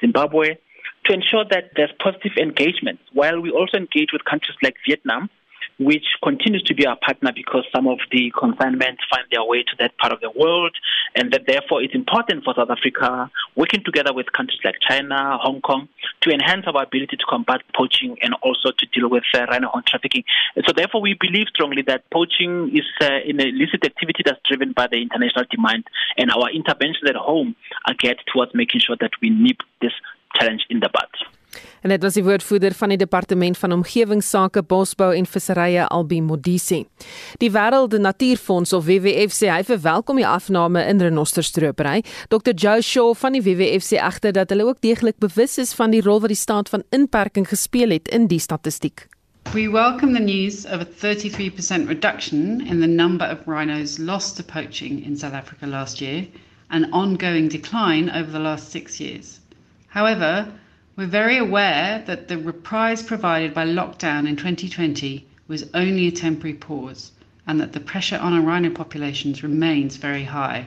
[0.01, 0.57] Zimbabwe,
[1.05, 5.29] to ensure that there's positive engagement, while we also engage with countries like Vietnam
[5.81, 9.75] which continues to be our partner because some of the consignments find their way to
[9.79, 10.77] that part of the world,
[11.17, 15.63] and that therefore it's important for South Africa, working together with countries like China, Hong
[15.63, 15.89] Kong,
[16.21, 19.83] to enhance our ability to combat poaching and also to deal with uh, rhino horn
[19.87, 20.23] trafficking.
[20.55, 24.73] And so therefore we believe strongly that poaching is uh, an illicit activity that's driven
[24.73, 25.85] by the international demand,
[26.19, 29.93] and our interventions at home are geared towards making sure that we nip this
[30.37, 31.09] challenge in the bud.
[31.83, 36.85] En dit was die woordvoerder van die departement van omgewingsake, bosbou en visserye Albi Modisi.
[37.43, 42.03] Die Wêreld Natuurfonds of WWF sê hy verwelkom die afname in renosterstropery.
[42.29, 45.95] Dr Joe Shaw van die WWF sê egter dat hulle ook deeglik bewus is van
[45.95, 49.09] die rol wat die staat van inperking gespeel het in die statistiek.
[49.53, 54.45] We welcome the news of a 33% reduction in the number of rhinos lost to
[54.45, 56.27] poaching in South Africa last year,
[56.69, 59.41] an ongoing decline over the last 6 years.
[59.89, 60.47] However,
[61.01, 66.53] We're very aware that the reprise provided by lockdown in 2020 was only a temporary
[66.53, 67.13] pause
[67.47, 70.67] and that the pressure on our rhino populations remains very high.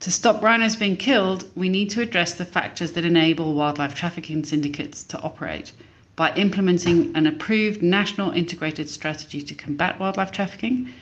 [0.00, 4.44] To stop rhinos being killed, we need to address the factors that enable wildlife trafficking
[4.44, 5.72] syndicates to operate
[6.14, 10.92] by implementing an approved national integrated strategy to combat wildlife trafficking,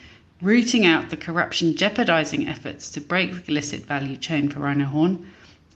[0.40, 5.31] rooting out the corruption jeopardizing efforts to break the illicit value chain for rhino horn,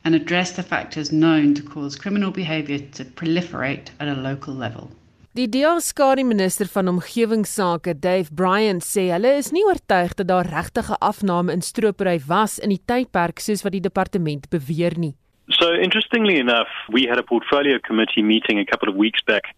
[0.06, 4.88] and address the factors known to cause criminal behaviour to proliferate at a local level.
[5.32, 10.96] Die DA-skare minister van omgewingsake, Dave Bryant, sê hulle is nie oortuig dat daar regtige
[11.04, 15.16] afname in stropery was in die tydperk soos wat die departement beweer nie.
[15.50, 19.52] So interestingly enough, we had a portfolio committee meeting a couple of weeks back,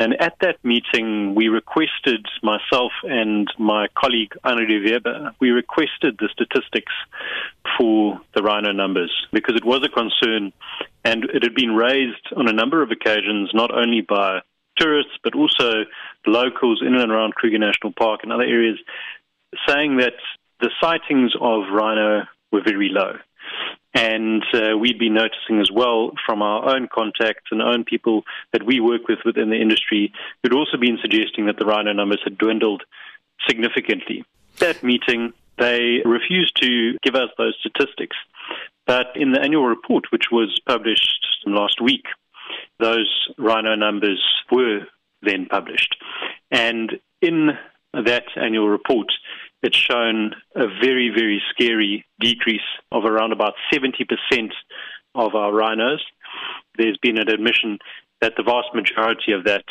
[0.00, 6.28] and at that meeting, we requested myself and my colleague Anri Weber, we requested the
[6.32, 6.92] statistics
[7.78, 10.52] for the rhino numbers because it was a concern,
[11.04, 14.40] and it had been raised on a number of occasions, not only by
[14.76, 15.84] tourists but also
[16.26, 18.78] locals in and around Kruger National Park and other areas,
[19.68, 20.14] saying that
[20.60, 23.12] the sightings of rhino were very low.
[23.94, 28.64] And uh, we'd been noticing as well from our own contacts and own people that
[28.64, 30.12] we work with within the industry
[30.42, 32.82] who'd also been suggesting that the rhino numbers had dwindled
[33.46, 34.24] significantly.
[34.58, 38.16] That meeting, they refused to give us those statistics.
[38.86, 42.04] But in the annual report, which was published last week,
[42.78, 44.80] those rhino numbers were
[45.22, 45.96] then published.
[46.50, 47.50] And in
[47.92, 49.06] that annual report,
[49.64, 52.60] it's shown a very, very scary decrease
[52.92, 54.50] of around about 70%
[55.14, 56.04] of our rhinos.
[56.76, 57.78] There's been an admission
[58.20, 59.64] that the vast majority of that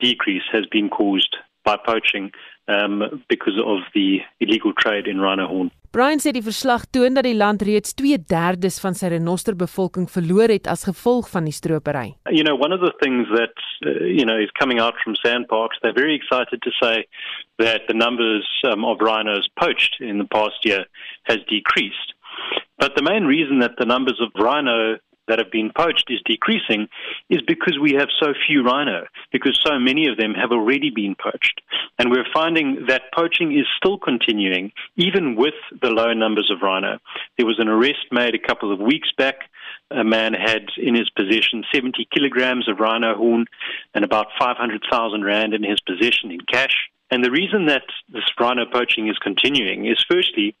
[0.00, 2.30] decrease has been caused by poaching
[2.68, 5.70] um, because of the illegal trade in rhino horn.
[5.94, 10.66] Brian sê die verslag toon dat die land reeds 2/3 van sy renosterbevolking verloor het
[10.66, 12.16] as gevolg van die stropery.
[12.30, 13.54] You know, one of the things that
[13.86, 17.06] uh, you know is coming out from sandparks, they're very excited to say
[17.58, 20.84] that the numbers um, of rhinos poached in the past year
[21.30, 22.14] has decreased.
[22.78, 24.98] But the main reason that the numbers of rhino
[25.28, 26.88] that have been poached is decreasing
[27.30, 31.14] is because we have so few rhino, because so many of them have already been
[31.14, 31.60] poached.
[31.98, 36.98] And we're finding that poaching is still continuing, even with the low numbers of rhino.
[37.36, 39.36] There was an arrest made a couple of weeks back.
[39.90, 43.46] A man had in his possession 70 kilograms of rhino horn
[43.94, 46.74] and about 500,000 rand in his possession in cash.
[47.10, 50.56] And the reason that this rhino poaching is continuing is firstly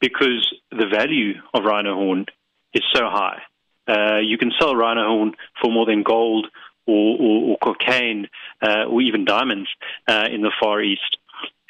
[0.00, 2.26] because the value of rhino horn
[2.74, 3.40] is so high.
[3.88, 6.46] Uh, you can sell rhino horn for more than gold
[6.86, 8.28] or, or, or cocaine
[8.62, 9.68] uh, or even diamonds
[10.06, 11.18] uh, in the Far East.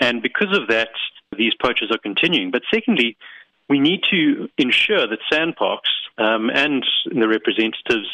[0.01, 0.91] And because of that,
[1.37, 2.51] these poachers are continuing.
[2.51, 3.17] But secondly,
[3.69, 8.09] we need to ensure that sandparks um, and the representatives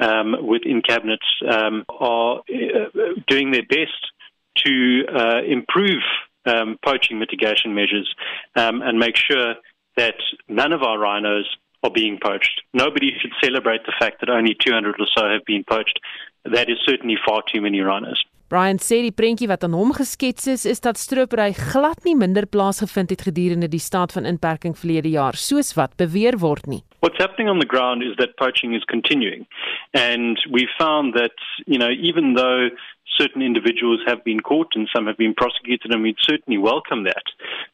[0.00, 4.12] um, within cabinets um, are uh, doing their best
[4.56, 6.02] to uh, improve
[6.46, 8.14] um, poaching mitigation measures
[8.56, 9.54] um, and make sure
[9.96, 10.14] that
[10.48, 11.46] none of our rhinos
[11.82, 12.62] are being poached.
[12.72, 15.98] Nobody should celebrate the fact that only 200 or so have been poached.
[16.44, 18.24] That is certainly far too many rhinos.
[18.48, 22.46] Brian sê die prentjie wat aan hom geskets is, is dat stropery glad nie minder
[22.48, 26.80] plaasgevind het gedurende die staat van inperking verlede jaar, soos wat beweer word nie.
[27.04, 29.44] What's happening on the ground is that poaching is continuing.
[29.92, 32.72] And we found that, you know, even though
[33.20, 37.24] certain individuals have been caught and some have been prosecuted, and we'd certainly welcome that.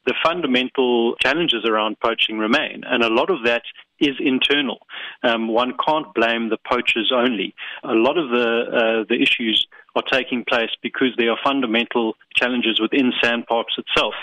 [0.06, 3.62] The fundamental challenges around poaching remain, and a lot of that
[4.00, 4.78] is internal.
[5.22, 7.54] Um, one can't blame the poachers only.
[7.82, 9.66] A lot of the uh, the issues
[9.96, 14.14] are taking place because there are fundamental challenges within Sandparks itself.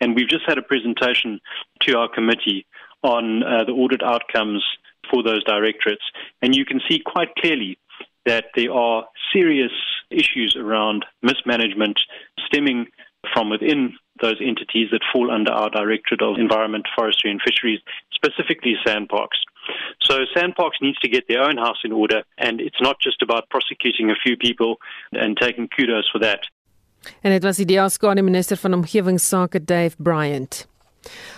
[0.00, 1.40] And we've just had a presentation
[1.82, 2.66] to our committee
[3.02, 4.64] on uh, the audit outcomes
[5.10, 6.02] for those directorates.
[6.42, 7.78] And you can see quite clearly
[8.24, 9.72] that there are serious
[10.10, 11.98] issues around mismanagement
[12.46, 12.86] stemming
[13.32, 18.76] from within those entities that fall under our Directorate of Environment, Forestry and Fisheries, specifically
[18.84, 19.38] sandparks.
[19.98, 23.48] So sandparks needs to get their own house in order and it's not just about
[23.50, 24.78] prosecuting a few people
[25.12, 26.40] and taking kudos for that.
[27.22, 27.88] En dit was die DA
[28.22, 30.66] minister van omgewingsake Dave Bryant.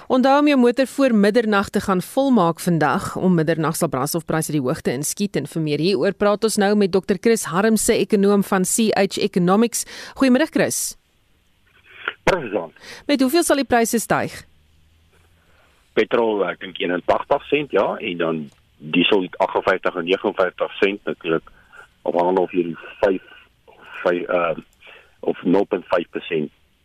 [0.08, 3.16] Onthou om jou motor voor middernag te gaan volmaak vandag.
[3.16, 6.92] Om middernag sal brandstofpryse die hoogte inskiet en vir meer hieroor praat ons nou met
[6.92, 9.84] Dr Chris Harmse, ekonom van CH Economics.
[10.16, 10.96] Goeiemôre Chris.
[12.28, 12.72] President.
[13.06, 14.34] Met hoeveel sal die pryse styg?
[15.98, 18.42] Petrol ek dink 81 sent ja en dan
[18.94, 21.50] diesel 58 en 59 sent natuurlik
[22.02, 23.22] op of hierdie 5
[24.02, 24.56] 5 uh
[25.20, 25.50] of 0.5%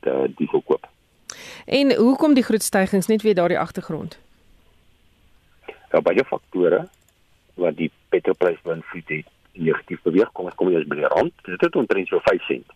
[0.01, 0.87] uh, diesel koop.
[1.65, 4.17] En hoekom die groot stygings net weer daardie agtergrond?
[5.91, 6.87] Ja, baie faktore
[7.61, 10.31] wat die petrolprys beïnvloed het negatief beweeg.
[10.33, 11.33] Kom ons kom eers by die rand.
[11.45, 12.73] Dit het omtrent so 5 sent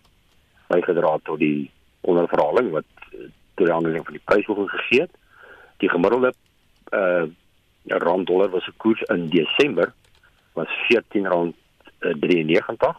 [0.68, 1.72] bygedra tot die
[2.08, 3.20] onderverhaling wat eh,
[3.56, 5.12] tot die aanleiding van die prysverhoging gegee het.
[5.84, 6.34] Die gemiddelde
[6.94, 7.26] uh
[7.88, 9.94] rand dollar was 'n koers in Desember
[10.54, 12.98] was R14.93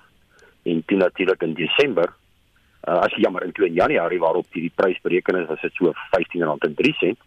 [0.63, 2.15] en toe natuurlik in Desember
[2.89, 6.97] uh, as jammer in 2 Januarie waarop die prys bereken is was dit so R15.03
[6.99, 7.19] sent.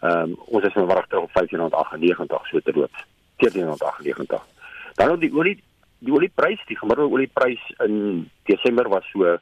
[0.00, 2.90] Ehm um, ons is nou wagter op R15.98 so te loop.
[3.36, 4.42] R14.98.
[4.94, 5.62] Dan op die olie
[5.98, 9.38] die olieprys, die gemiddelde olieprys in Desember was so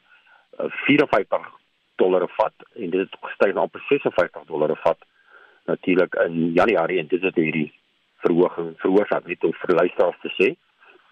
[0.57, 1.51] 54
[1.95, 4.97] dollar per vat en dit het gestyg na amper 56 dollar vat
[5.65, 7.71] natuurlik in Januarie en dit is hierdie
[8.25, 10.51] verhoging veroorsaak net om vir luisteraars te sê.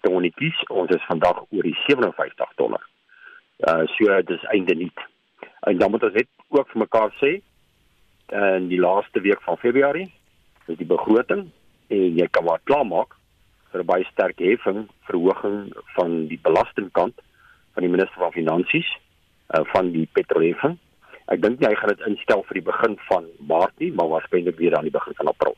[0.04, 0.28] Dan
[0.68, 2.82] ons is vandag oor die 57 dollar.
[3.68, 4.92] Uh so dis einde nie.
[5.60, 7.40] En dan moet ons net ook vir mekaar sê
[8.32, 10.08] in die laaste week van Februarie
[10.66, 11.50] is die begroting
[11.92, 13.16] en jy kan maar klaarmaak
[13.72, 17.14] vir 'n baie sterk heffing verhoging van die belastingkant
[17.74, 18.88] van die minister van finansies
[19.52, 20.78] uh, van die petrolheffing.
[21.32, 24.76] Ek dink jy gaan dit instel vir die begin van Maart nie, maar waarskynlik weer
[24.76, 25.56] aan die begin van April.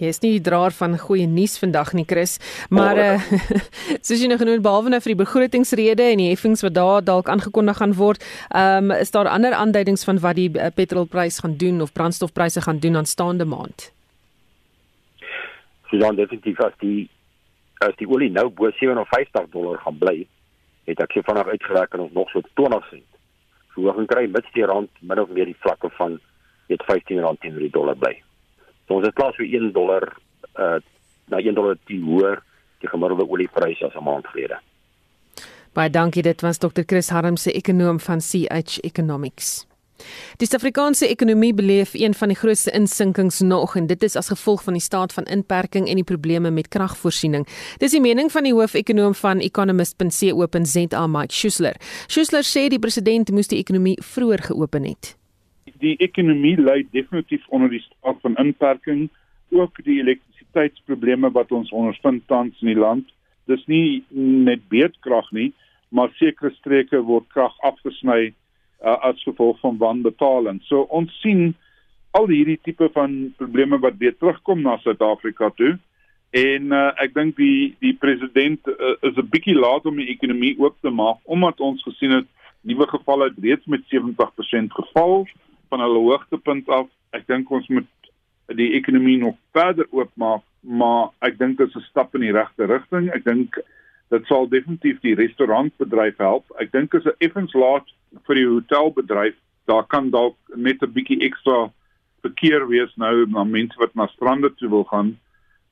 [0.00, 2.38] Jy is nie die draer van goeie nuus vandag nie, Chris,
[2.72, 3.60] maar oh, uh,
[4.06, 7.28] soos jy nou genoem behalwe nou vir die begrotingsrede en die heffings wat daar dalk
[7.28, 11.58] aangekondig gaan word, ehm um, is daar ander aanduidings van wat die uh, petrolprys gaan
[11.60, 13.90] doen of brandstofpryse gaan doen aanstaande maand?
[15.90, 17.10] So dan definitief as die
[17.84, 20.16] as die olie nou bo 57 dollar gaan bly,
[20.90, 23.06] het ek se vanaand uitgewerk en ons nog so 20 sent.
[23.74, 26.18] Verhoging kry met die rand min of meer die vlakke van
[26.70, 28.14] net 15 rand teenoor die dollar bly.
[28.86, 30.08] So ons het plaas vir 1 dollar
[30.58, 30.78] uh
[31.30, 32.40] na 1 dollar die hoër
[32.82, 34.58] die gemiddelde oliepryse as 'n maand gelede.
[35.72, 39.69] Baie dankie dit was Dr Chris Harmse ekonom van CH Economics.
[40.38, 44.64] Die Suid-Afrikaanse ekonomie beleef een van die grootste insinkings nog en dit is as gevolg
[44.64, 47.46] van die staat van inperking en die probleme met kragvoorsiening.
[47.78, 51.80] Dis die mening van die hoofekonoom van economist.co.za Mike Schuessler.
[52.06, 55.14] Schuessler sê die president moes die ekonomie vroeër geopen het
[55.80, 59.08] die ekonomie ly definitief onder die staat van inperking
[59.50, 63.08] ook die elektrisiteitsprobleme wat ons ondervind tans in die land
[63.50, 65.50] dis nie net beedkrag nie
[65.90, 68.32] maar sekere streke word krag afgesny
[68.84, 71.54] uh, as gevolg van wanbetaling so ons sien
[72.10, 75.78] al hierdie tipe van probleme wat weer terugkom na Suid-Afrika toe
[76.30, 80.56] en uh, ek dink die die president uh, is 'n bietjie laat om die ekonomie
[80.58, 82.28] oop te maak omdat ons gesien het
[82.60, 85.26] nuwe gevalle het reeds met 70% geval
[85.68, 86.88] van hulle hoogtepunt af.
[87.16, 87.88] Ek dink ons moet
[88.58, 92.66] die ekonomie nog verder oopmaak, maar ek dink dit is 'n stap in die regte
[92.66, 93.10] rigting.
[93.14, 93.58] Ek dink
[94.10, 96.44] dit sal definitief die restaurantbedryf help.
[96.58, 97.86] Ek dink as 'n effens laat
[98.26, 99.34] vir die hotelbedryf,
[99.66, 101.70] daar kan dalk net 'n bietjie ekstra
[102.22, 105.18] verkeer wees nou na mense wat na strande toe wil gaan.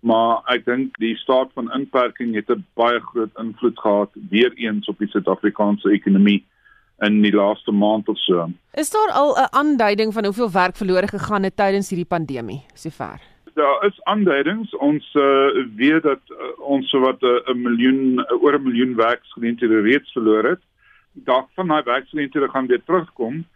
[0.00, 4.88] Maar ek dink die staat van inperking het 'n baie groot invloed gehad weer eens
[4.88, 6.44] op die Suid-Afrikaanse ekonomie
[6.98, 8.50] in die laaste maand of so.
[8.74, 13.20] Is daar al 'n aanduiding van hoeveel werk verlore gegaan het tydens hierdie pandemie sover?
[13.54, 14.76] Daar is aanduidings.
[14.76, 15.22] Ons uh,
[15.76, 20.12] weet dat uh, ons so wat 'n uh, miljoen uh, oor 'n miljoen werksgeleenthede reeds
[20.12, 20.60] verloor het.
[21.24, 23.46] Daar van daai werksgeleenthede gaan weer terugkom.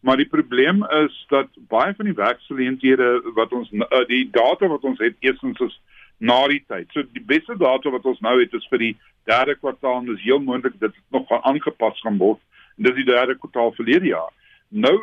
[0.00, 4.84] Maar die probleem is dat baie van die werksgeleenthede wat ons uh, die data wat
[4.84, 5.80] ons het eerstens is
[6.18, 6.88] na die tyd.
[6.92, 8.94] So die beste data wat ons nou het is vir die
[9.28, 12.40] derde kwartaal en dis heel moontlik dat dit nog gaan aangepas gaan word.
[12.76, 14.32] En dis die derde kwartaal verlede jaar.
[14.68, 14.96] Nou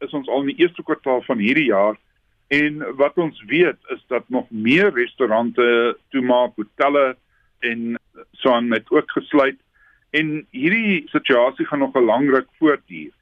[0.00, 1.98] is ons al in die eerste kwartaal van hierdie jaar
[2.50, 7.16] en wat ons weet is dat nog meer restaurante toemaak, hotelle
[7.60, 7.98] en
[8.32, 9.58] so aan met ook gesluit
[10.10, 13.12] en hierdie situasie gaan nog 'n lang ruk voortduur.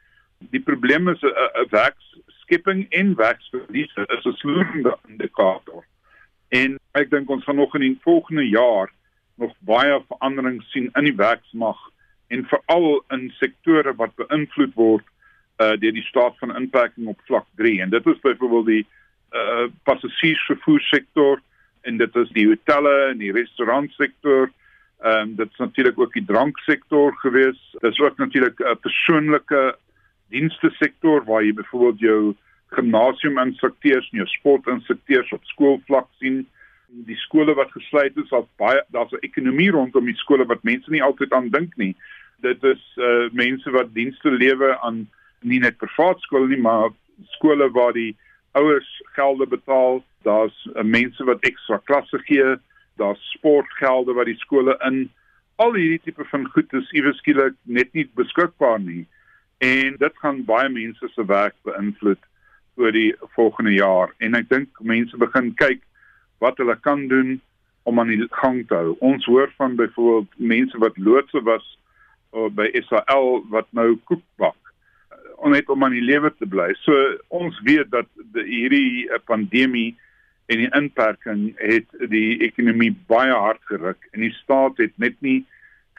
[0.50, 5.84] Die probleem is 'n werkskepping en werksverlies is 'n sloerende indikator.
[6.48, 8.90] En ek dink ons gaan nog in die volgende jaar
[9.34, 11.78] nog baie verandering sien in die werksmag
[12.26, 15.04] en veral in sektore wat beïnvloed word
[15.58, 18.86] uh deur die staat van inperking op vlak 3 en dit is byvoorbeeld die
[19.32, 21.40] uh passasiersvervoersektor
[21.82, 24.50] en dit is die hotelle en die restaurantsektor.
[24.98, 27.76] Ehm um, dit is natuurlik ook die dranksektor gewees.
[27.80, 29.76] Dit is ook natuurlik 'n persoonlike
[30.28, 32.34] dienste sektor waar jy byvoorbeeld jou
[32.66, 36.46] gimnasium instrukteurs en jou sport instrukteurs op skoolvlak sien.
[36.88, 40.90] Die skole wat gesluit is, daar's baie daar's 'n ekonomie rondom die skole wat mense
[40.90, 41.96] nie altyd aan dink nie.
[42.40, 45.08] Dit is uh mense wat dienste lewer aan
[45.40, 46.90] nie net privaat skole nie, maar
[47.24, 48.16] skole waar die
[48.52, 52.56] ouers gelde betaal, daar's uh, mense wat ekstra klasse gee,
[52.98, 55.06] daar's sportgelde wat die skole in
[55.62, 59.04] al hierdie tipe van goed is iewers skielik net nie beskikbaar nie.
[59.64, 62.20] En dit gaan baie mense se werk beïnvloed
[62.78, 65.82] oor die volgende jaar en ek dink mense begin kyk
[66.42, 67.38] wat hulle kan doen
[67.88, 68.94] om aan die gang te hou.
[69.02, 71.66] Ons hoor van byvoorbeeld mense wat loodse was
[72.36, 74.56] uh, by SAL wat nou koek bak
[75.38, 76.72] om net om aan die lewe te bly.
[76.82, 76.94] So
[77.34, 79.92] ons weet dat die, hierdie eh, pandemie
[80.48, 85.40] en die inperking het die ekonomie baie hard geruk en die staat het net nie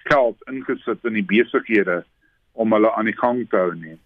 [0.09, 2.03] geld ingesit in die besighede
[2.59, 3.97] om hulle aan die gang te hou nie.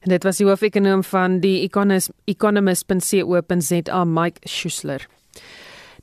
[0.00, 5.02] En dit was die hoofekonoom van die economist.co.za Mike Schuessler.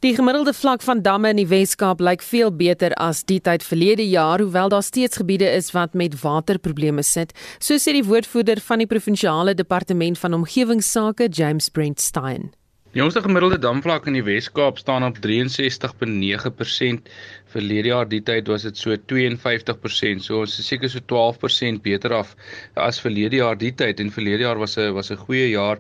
[0.04, 4.04] Die gemiddelde vlak van damme in die Wes-Kaap lyk veel beter as die tyd verlede
[4.04, 8.84] jaar, hoewel daar steeds gebiede is wat met waterprobleme sit, so sê die woordvoerder van
[8.84, 12.52] die provinsiale departement van omgewingsake, James Brent Stein.
[12.94, 17.08] Die jongste gemiddelde damvlak in die Wes-Kaap staan op 63.9%.
[17.54, 20.24] Verlede jaar die tyd was dit so 52%.
[20.26, 22.36] So ons is seker so 12% beter af
[22.76, 25.80] as verlede jaar die tyd en verlede jaar was 'n was 'n goeie jaar.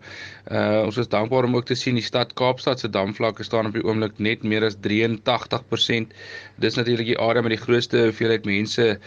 [0.51, 3.74] Uh ons is dankbaar om ook te sien die stad Kaapstad se damvlakke staan op
[3.74, 6.11] die oomblik net meer as 83%.
[6.59, 8.99] Dis natuurlik die area met die grootste hoeveelheid mense.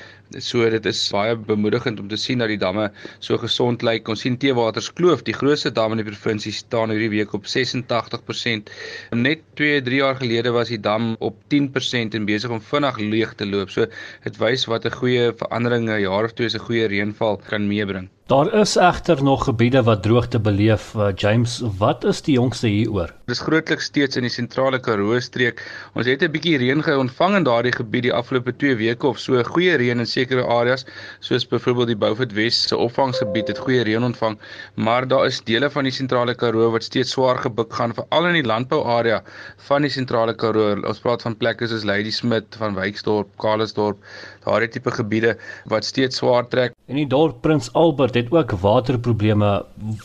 [0.43, 2.89] So dit is baie bemoedigend om te sien dat die damme
[3.21, 4.09] so gesond lyk.
[4.09, 8.73] Ons sien Teewaters Kloof, die grootste dam in die provinsie staan hierdie week op 86%.
[9.15, 13.47] Net 2-3 jaar gelede was die dam op 10% en besig om vinnig leeg te
[13.53, 13.71] loop.
[13.71, 13.87] So
[14.27, 18.09] dit wys wat 'n goeie verandering 'n jaar of twee se goeie reënval kan meebring.
[18.27, 20.95] Daar is egter nog gebiede wat droogte beleef.
[20.95, 23.13] Uh, James, wat is die jongste hieroor?
[23.31, 25.63] Dis grootliks steeds in die sentrale Karoo streek.
[25.95, 29.43] Ons het 'n bietjie reën geontvang in daardie gebied die afgelope 2 weke of so.
[29.43, 30.85] Goeie reën in sekere areas,
[31.21, 34.39] soos byvoorbeeld die Beaufort Wes se opvangsgebied het goeie reën ontvang,
[34.75, 38.43] maar daar is dele van die sentrale Karoo wat steeds swaar gebuk gaan, veral in
[38.43, 39.23] die landbouarea
[39.69, 40.75] van die sentrale Karoo.
[40.83, 44.03] Ons praat van plekke soos Ladysmith, van Wyksdorp, Karlsdorp,
[44.47, 45.35] daardie tipe gebiede
[45.71, 46.75] wat steeds swaar trek.
[46.87, 49.51] En die dorp Prins Albert het ook waterprobleme.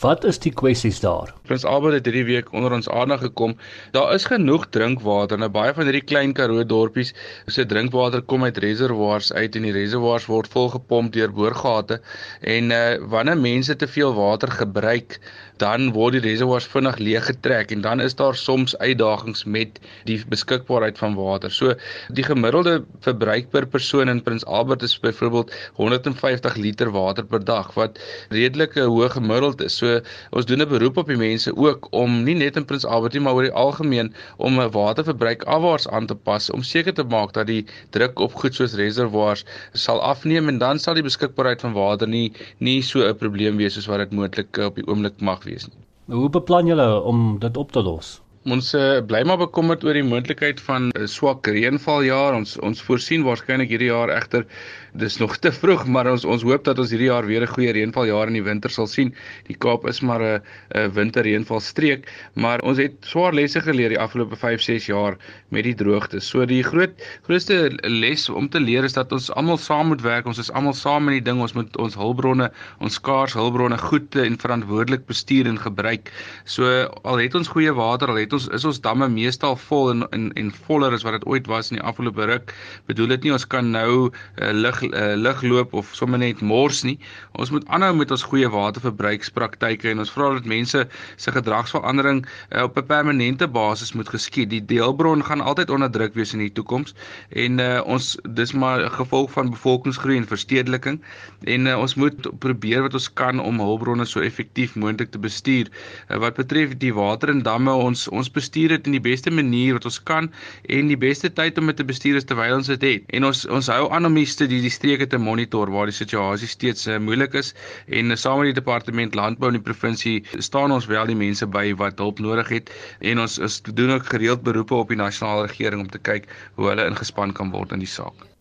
[0.02, 1.32] Wat is die kwessies daar?
[1.46, 3.56] Prins Albert het hierdie week onder ons aandag gekom.
[3.94, 5.38] Daar is genoeg drinkwater.
[5.38, 7.14] Nou baie van hierdie klein Karoo dorpies
[7.46, 12.00] se drinkwater kom uit reservoirs uit en die reservoirs word volgepomp deur boorgate
[12.40, 12.80] en uh,
[13.12, 15.18] wanneer mense te veel water gebruik,
[15.62, 20.18] dan word die reservoirs vinnig leeg getrek en dan is daar soms uitdagings met die
[20.32, 21.52] beskikbaarheid van water.
[21.54, 21.74] So
[22.18, 27.70] die gemiddelde verbruik per persoon in Prins Albert is byvoorbeeld 150 liter water per dag
[27.78, 28.00] wat
[28.30, 29.76] redelik 'n hoë gemiddeld is.
[29.76, 30.00] So
[30.30, 33.22] ons doen 'n beroep op die mense ook om nie net in Prins Albert nie,
[33.22, 37.32] maar oor die algemeen om 'n waterverbruik afwaarts aan te pas om seker te maak
[37.32, 41.72] dat die druk op goed soos reservoirs sal afneem en dan sal die beskikbaarheid van
[41.72, 45.44] water nie nie so 'n probleem wees soos wat dit moontlik op die oomblik mag
[45.44, 45.82] wees nie.
[46.16, 48.20] Hoe beplan julle om dit op te los?
[48.50, 52.34] Ons uh, bly maar bekommerd oor die moontlikheid van 'n swak reënvaljaar.
[52.34, 54.46] Ons ons voorsien waarskynlik hierdie jaar egter
[54.92, 57.72] dis nog te vroeg, maar ons ons hoop dat ons hierdie jaar weer 'n goeie
[57.72, 59.14] reënvaljaar in die winter sal sien.
[59.48, 60.42] Die Kaap is maar 'n
[60.74, 65.16] 'n winterreënvalstreek, maar ons het swaar lesse geleer die afgelope 5-6 jaar
[65.48, 66.20] met die droogte.
[66.20, 70.26] So die groot grootste les om te leer is dat ons almal saam moet werk.
[70.26, 71.40] Ons is almal saam in die ding.
[71.40, 76.12] Ons moet ons hulpbronne, ons skaars hulpbronne goed en verantwoordelik bestuur en gebruik.
[76.44, 76.64] So
[77.04, 80.32] al het ons goeie water, al het ons is ons damme meestal vol en en,
[80.36, 82.52] en voller as wat dit ooit was in die afgelope ruk.
[82.86, 86.82] Bedoel dit nie ons kan nou uh, lig uh, lig loop of sommer net mors
[86.86, 86.98] nie.
[87.38, 90.84] Ons moet aanhou met ons goeie waterverbruikspraktyke en ons vra dat mense
[91.16, 94.50] se gedragsverandering uh, op 'n permanente basis moet geskied.
[94.50, 96.94] Die deelbron gaan altyd onder druk wees in die toekoms
[97.30, 101.00] en uh, ons dis maar gevolg van bevolkingsgroei en verstedeliking
[101.44, 105.70] en uh, ons moet probeer wat ons kan om hulpbronne so effektief moontlik te bestuur.
[106.08, 109.78] Uh, wat betref die water en damme, ons ons bestuur dit in die beste manier
[109.78, 110.30] wat ons kan
[110.68, 113.08] en die beste tyd om dit te bestuur is terwyl ons dit het.
[113.16, 116.48] En ons ons hou aan om die studie die streke te monitor waar die situasie
[116.50, 117.52] steeds uh, moeilik is
[118.00, 120.16] en uh, saam met die departement landbou in die provinsie
[120.48, 122.74] staan ons wel die mense by wat hulp nodig het
[123.12, 126.72] en ons is doen ook gereeld beroepe op die nasionale regering om te kyk hoe
[126.72, 128.31] hulle ingespan kan word in die saak.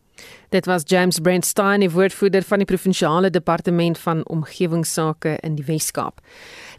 [0.52, 6.20] Dit was James Brandstein, die woordvoerder van die provinsiale departement van omgewingsake in die Wes-Kaap.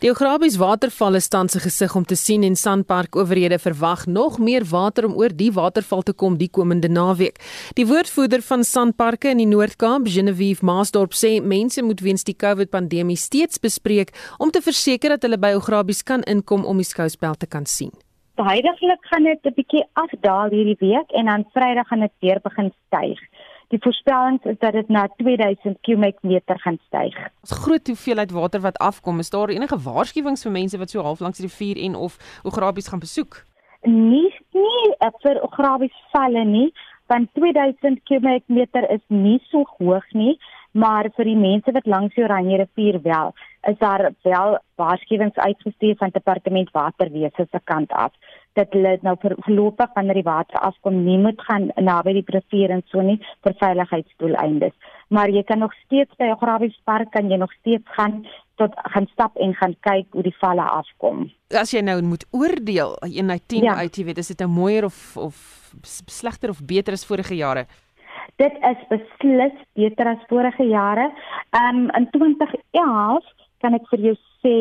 [0.04, 4.38] Die Ograbies waterval is tans 'n gesig om te sien en Sandpark owerhede verwag nog
[4.38, 7.40] meer water om oor die waterval te kom die komende naweek.
[7.74, 13.16] Die woordvoerder van Sandparke in die Noord-Kaap, Genevieve Maasdorp, sê mense moet weens die COVID-pandemie
[13.16, 17.46] steeds bespreek om te verseker dat hulle by Ograbies kan inkom om die skouspel te
[17.46, 17.92] kan sien.
[18.34, 22.72] Behuidiglik gaan dit 'n bietjie afdaal hierdie week en dan Vrydag gaan dit weer begin
[22.86, 23.20] styg.
[23.68, 27.16] Die voorspellings is dat dit na 2000 kubiek meter gaan styg.
[27.40, 31.20] Ons groot hoeveelheid water wat afkom, is daar enige waarskuwings vir mense wat so half
[31.20, 33.44] langs die rivier en of Ograbies gaan besoek?
[33.82, 36.72] Nie nie eh, vir Ograbies valle nie,
[37.06, 40.38] want 2000 kubiek meter is nie so hoog nie,
[40.72, 43.34] maar vir die mense wat langs die Oranje rivier wel,
[43.68, 48.12] is daar wel waarskuwings uitgestuur van departement waterwese se kant af
[48.52, 52.82] dat hulle nou voorlopig wanneer die water afkom nie moet gaan naby die rivier en
[52.92, 54.74] so nie vir veiligheidsdoeleindes.
[55.08, 58.24] Maar jy kan nog steeds by Grafies Park kan jy nog steeds gaan
[58.60, 61.24] tot gaan stap en gaan kyk hoe die valle afkom.
[61.48, 63.76] As jy nou moet oordeel, 1 uit 10 ja.
[63.80, 65.40] uit, jy weet, is dit nou mooier of of
[65.88, 67.66] slegter of beter as vorige jare?
[68.42, 71.10] Dit is beslis beter as vorige jare.
[71.54, 73.24] Ehm um, in 2011
[73.62, 74.58] kan ek vir jou sê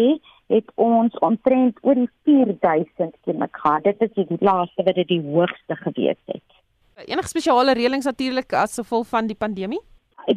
[0.53, 3.88] het ons omtrent oor die 4000 km gehad.
[3.88, 6.59] Dit is die laaste wat dit die hoogste gewees het.
[7.07, 9.82] Enige spesiale reëlings natuurlik as gevolg van die pandemie?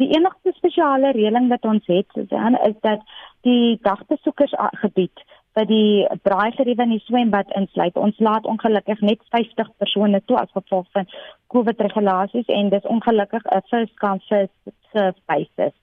[0.01, 3.03] Die enigste spesiale reëling wat ons het, Susan, is dat
[3.45, 5.25] die dagbesoekersgebied
[5.55, 7.97] by die braaigeriewe in die swembad insluit.
[7.97, 11.07] Ons laat ongelukkig net 50 persone toe as gevolg van
[11.55, 15.75] COVID regulasies en dis ongelukkig 'n first come first serve basis.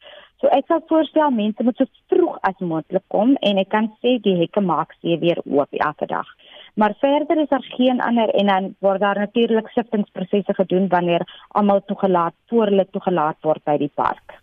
[0.41, 4.17] So ek sal voorstel mense moet so vroeg as moontlik kom en ek kan sê
[4.25, 6.27] die hekke maak se weer oop elke dag.
[6.73, 11.83] Maar verder is daar geen ander en dan word daar natuurlik siftingsprosesse gedoen wanneer almal
[11.85, 14.41] toegelaat voor hulle toegelaat word by die park.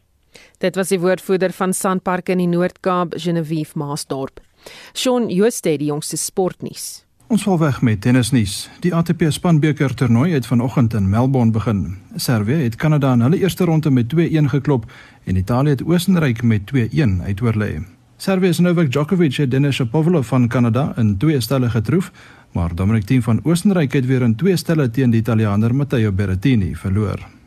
[0.58, 4.47] Dit was die woordvoerder van Sandpark in die Noord-Kaap, Genevieve Maasdorp.
[4.94, 7.04] Shaun Jooste, die jongste sportnuus.
[7.28, 8.70] Ons val weg met tennisnuus.
[8.80, 11.98] Die ATP spanbeker toernooi het vanoggend in Melbourne begin.
[12.16, 14.88] Servië het Kanada in hulle eerste ronde met 2-1 geklop
[15.24, 17.84] en Italië het Oostenryk met 2-1 uitoorlê.
[18.16, 22.12] Servië se Novak Djokovic het Denis Shapovalov van Kanada in twee stelle getroof,
[22.52, 26.74] maar Dominic Thiem van Oostenryk het weer in twee stelle teen die Italiaaner Matteo Berrettini
[26.76, 27.37] verloor.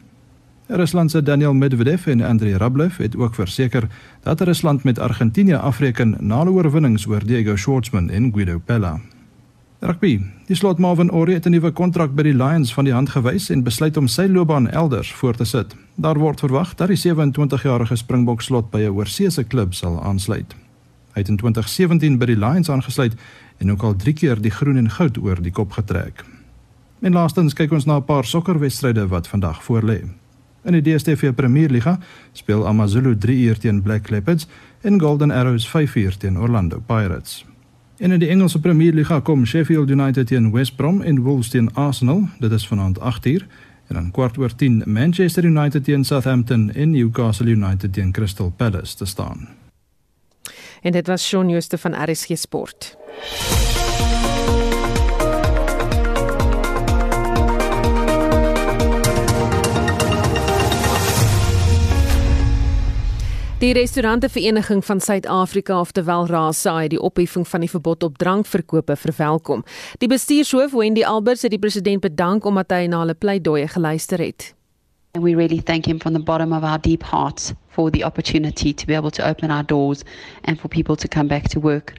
[0.73, 3.87] Rusland se Daniel Medvedev en Andrei Rublev het ook verseker
[4.23, 8.99] dat Rusland met Argentinië afreken na hulle oorwinnings oor Diego Schwartzman en Guido Pella.
[9.79, 10.21] Rugby.
[10.47, 13.49] Die slot Marvin Orie het 'n nuwe kontrak by die Lions van die hand gewys
[13.49, 15.75] en besluit om sy loopbaan elders voort te sit.
[15.95, 20.55] Daar word verwag dat die 27-jarige Springbok slot by 'n oorseese klub sal aansluit.
[21.13, 23.13] Hy het in 2017 by die Lions aangesluit
[23.57, 26.25] en ook al 3 keer die groen en goud oor die kop getrek.
[27.01, 30.20] En laastens kyk ons na 'n paar sokkerwedstryde wat vandag voorlê.
[30.63, 31.99] In die DStv Premierliga
[32.31, 34.47] speel AmaZulu 3 uur teen Black Leopards
[34.81, 37.45] en Golden Arrows 5 uur teen Orlando Pirates.
[37.97, 41.73] En in die Engelse Premier League kom Sheffield United teen West Brom en Wolves teen
[41.73, 42.27] Arsenal.
[42.39, 43.45] Dit is vanaand 8uur.
[43.87, 48.95] En dan kwart oor 10 Manchester United teen Southampton en Newcastle United teen Crystal Palace
[48.95, 49.49] te staan.
[50.81, 52.97] En dit was Shaun Jooste van RSG Sport.
[63.61, 69.61] Die restaurantevereniging van Suid-Afrika, oftewel RASA, het die opheffing van die verbod op drankverkope verwelkom.
[70.01, 74.47] Die bestuurshoof, Wendy Alberts, het die president bedank omdat hy na hulle pleidooie geluister het.
[75.13, 78.71] And we really thank him from the bottom of our deep hearts for the opportunity
[78.71, 80.05] to be able to open our doors
[80.45, 81.95] and for people to come back to work.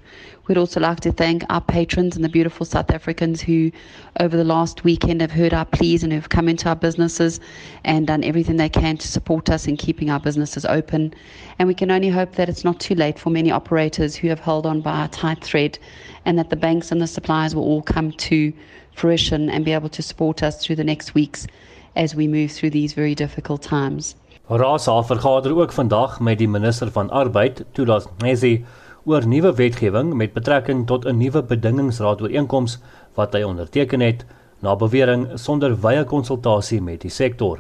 [0.46, 3.70] We'd also like to thank our patrons and the beautiful South Africans who,
[4.18, 7.38] over the last weekend, have heard our pleas and have come into our businesses
[7.84, 11.12] and done everything they can to support us in keeping our businesses open.
[11.58, 14.40] And we can only hope that it's not too late for many operators who have
[14.40, 15.78] held on by a tight thread
[16.24, 18.54] and that the banks and the suppliers will all come to
[18.94, 21.46] fruition and be able to support us through the next weeks
[21.95, 24.14] as we move through these very difficult times.
[24.49, 28.64] Rasa vergader ook vandag met die minister van Arbeid, Tulas Ngesi,
[29.05, 32.78] oor nuwe wetgewing met betrekking tot 'n nuwe bedingingsraad ooreenkoms
[33.14, 34.24] wat hy onderteken het
[34.61, 37.59] na bewering sonder wye konsultasie met die sektor.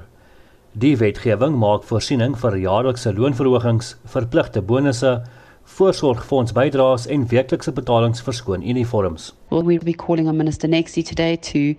[0.72, 5.22] Die wetgewing maak voorsiening vir jaarlikse loonverhogings, verpligte bonusse,
[5.64, 9.32] voorsorgfonds bydraes en weeklikse betalings vir skoon uniforms.
[9.50, 11.74] Well, we'll be calling on Minister Nexi today to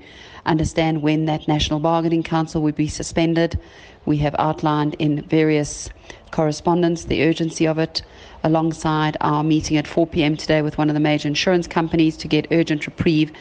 [0.45, 3.59] understand when that National Bargaining Council will be suspended.
[4.05, 5.89] We have outlined in various
[6.31, 8.01] correspondence the urgency of it
[8.43, 10.35] alongside our meeting at 4 p.m.
[10.35, 13.31] today with one of the major insurance companies to get urgent reprieve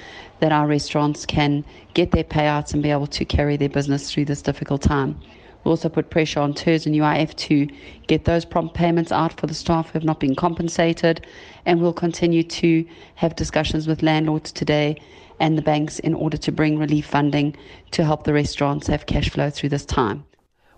[0.40, 1.64] that our restaurants can
[1.94, 5.20] get their payouts and be able to carry their business through this difficult time.
[5.64, 7.68] We'll also put pressure on TERS and UIF to
[8.06, 11.24] get those prompt payments out for the staff who have not been compensated.
[11.66, 12.84] And we'll continue to
[13.14, 14.96] have discussions with landlords today
[15.38, 17.56] and the banks in order to bring relief funding
[17.92, 20.24] to help the restaurants have cash flow through this time.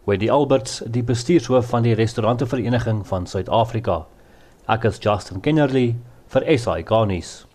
[0.06, 4.04] Wendy Alberts, die bestuurshoof van die restaurantevereniging van Suid-Afrika.
[4.68, 5.94] Ek is Justin Kennerly
[6.28, 7.46] vir SAK nuus.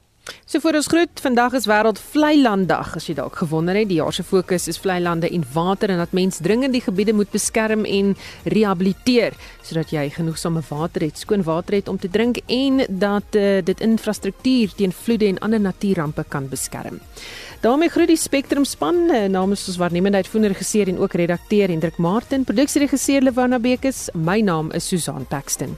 [0.46, 2.96] So vir ons groet, vandag is wêreld vleilanddag.
[2.98, 6.14] As jy dalk gewonder het, die jaar se fokus is vleilande en water en dat
[6.18, 8.16] mens dringend die gebiede moet beskerm en
[8.50, 9.38] rehabiliteer
[9.70, 13.84] sodat jy genoegsame water het, skoon water het om te drink en dat uh, dit
[13.86, 17.00] infrastruktuur teen vloede en ander natuurrampe kan beskerm.
[17.62, 21.98] daarmee groet die Spectrum span uh, namens ons waarnemende uitvoerende regisseur en ook redakteur Hendrik
[21.98, 24.10] Martin, produksieregisseur Lewana Bekes.
[24.14, 25.78] My naam is Susan Paxton.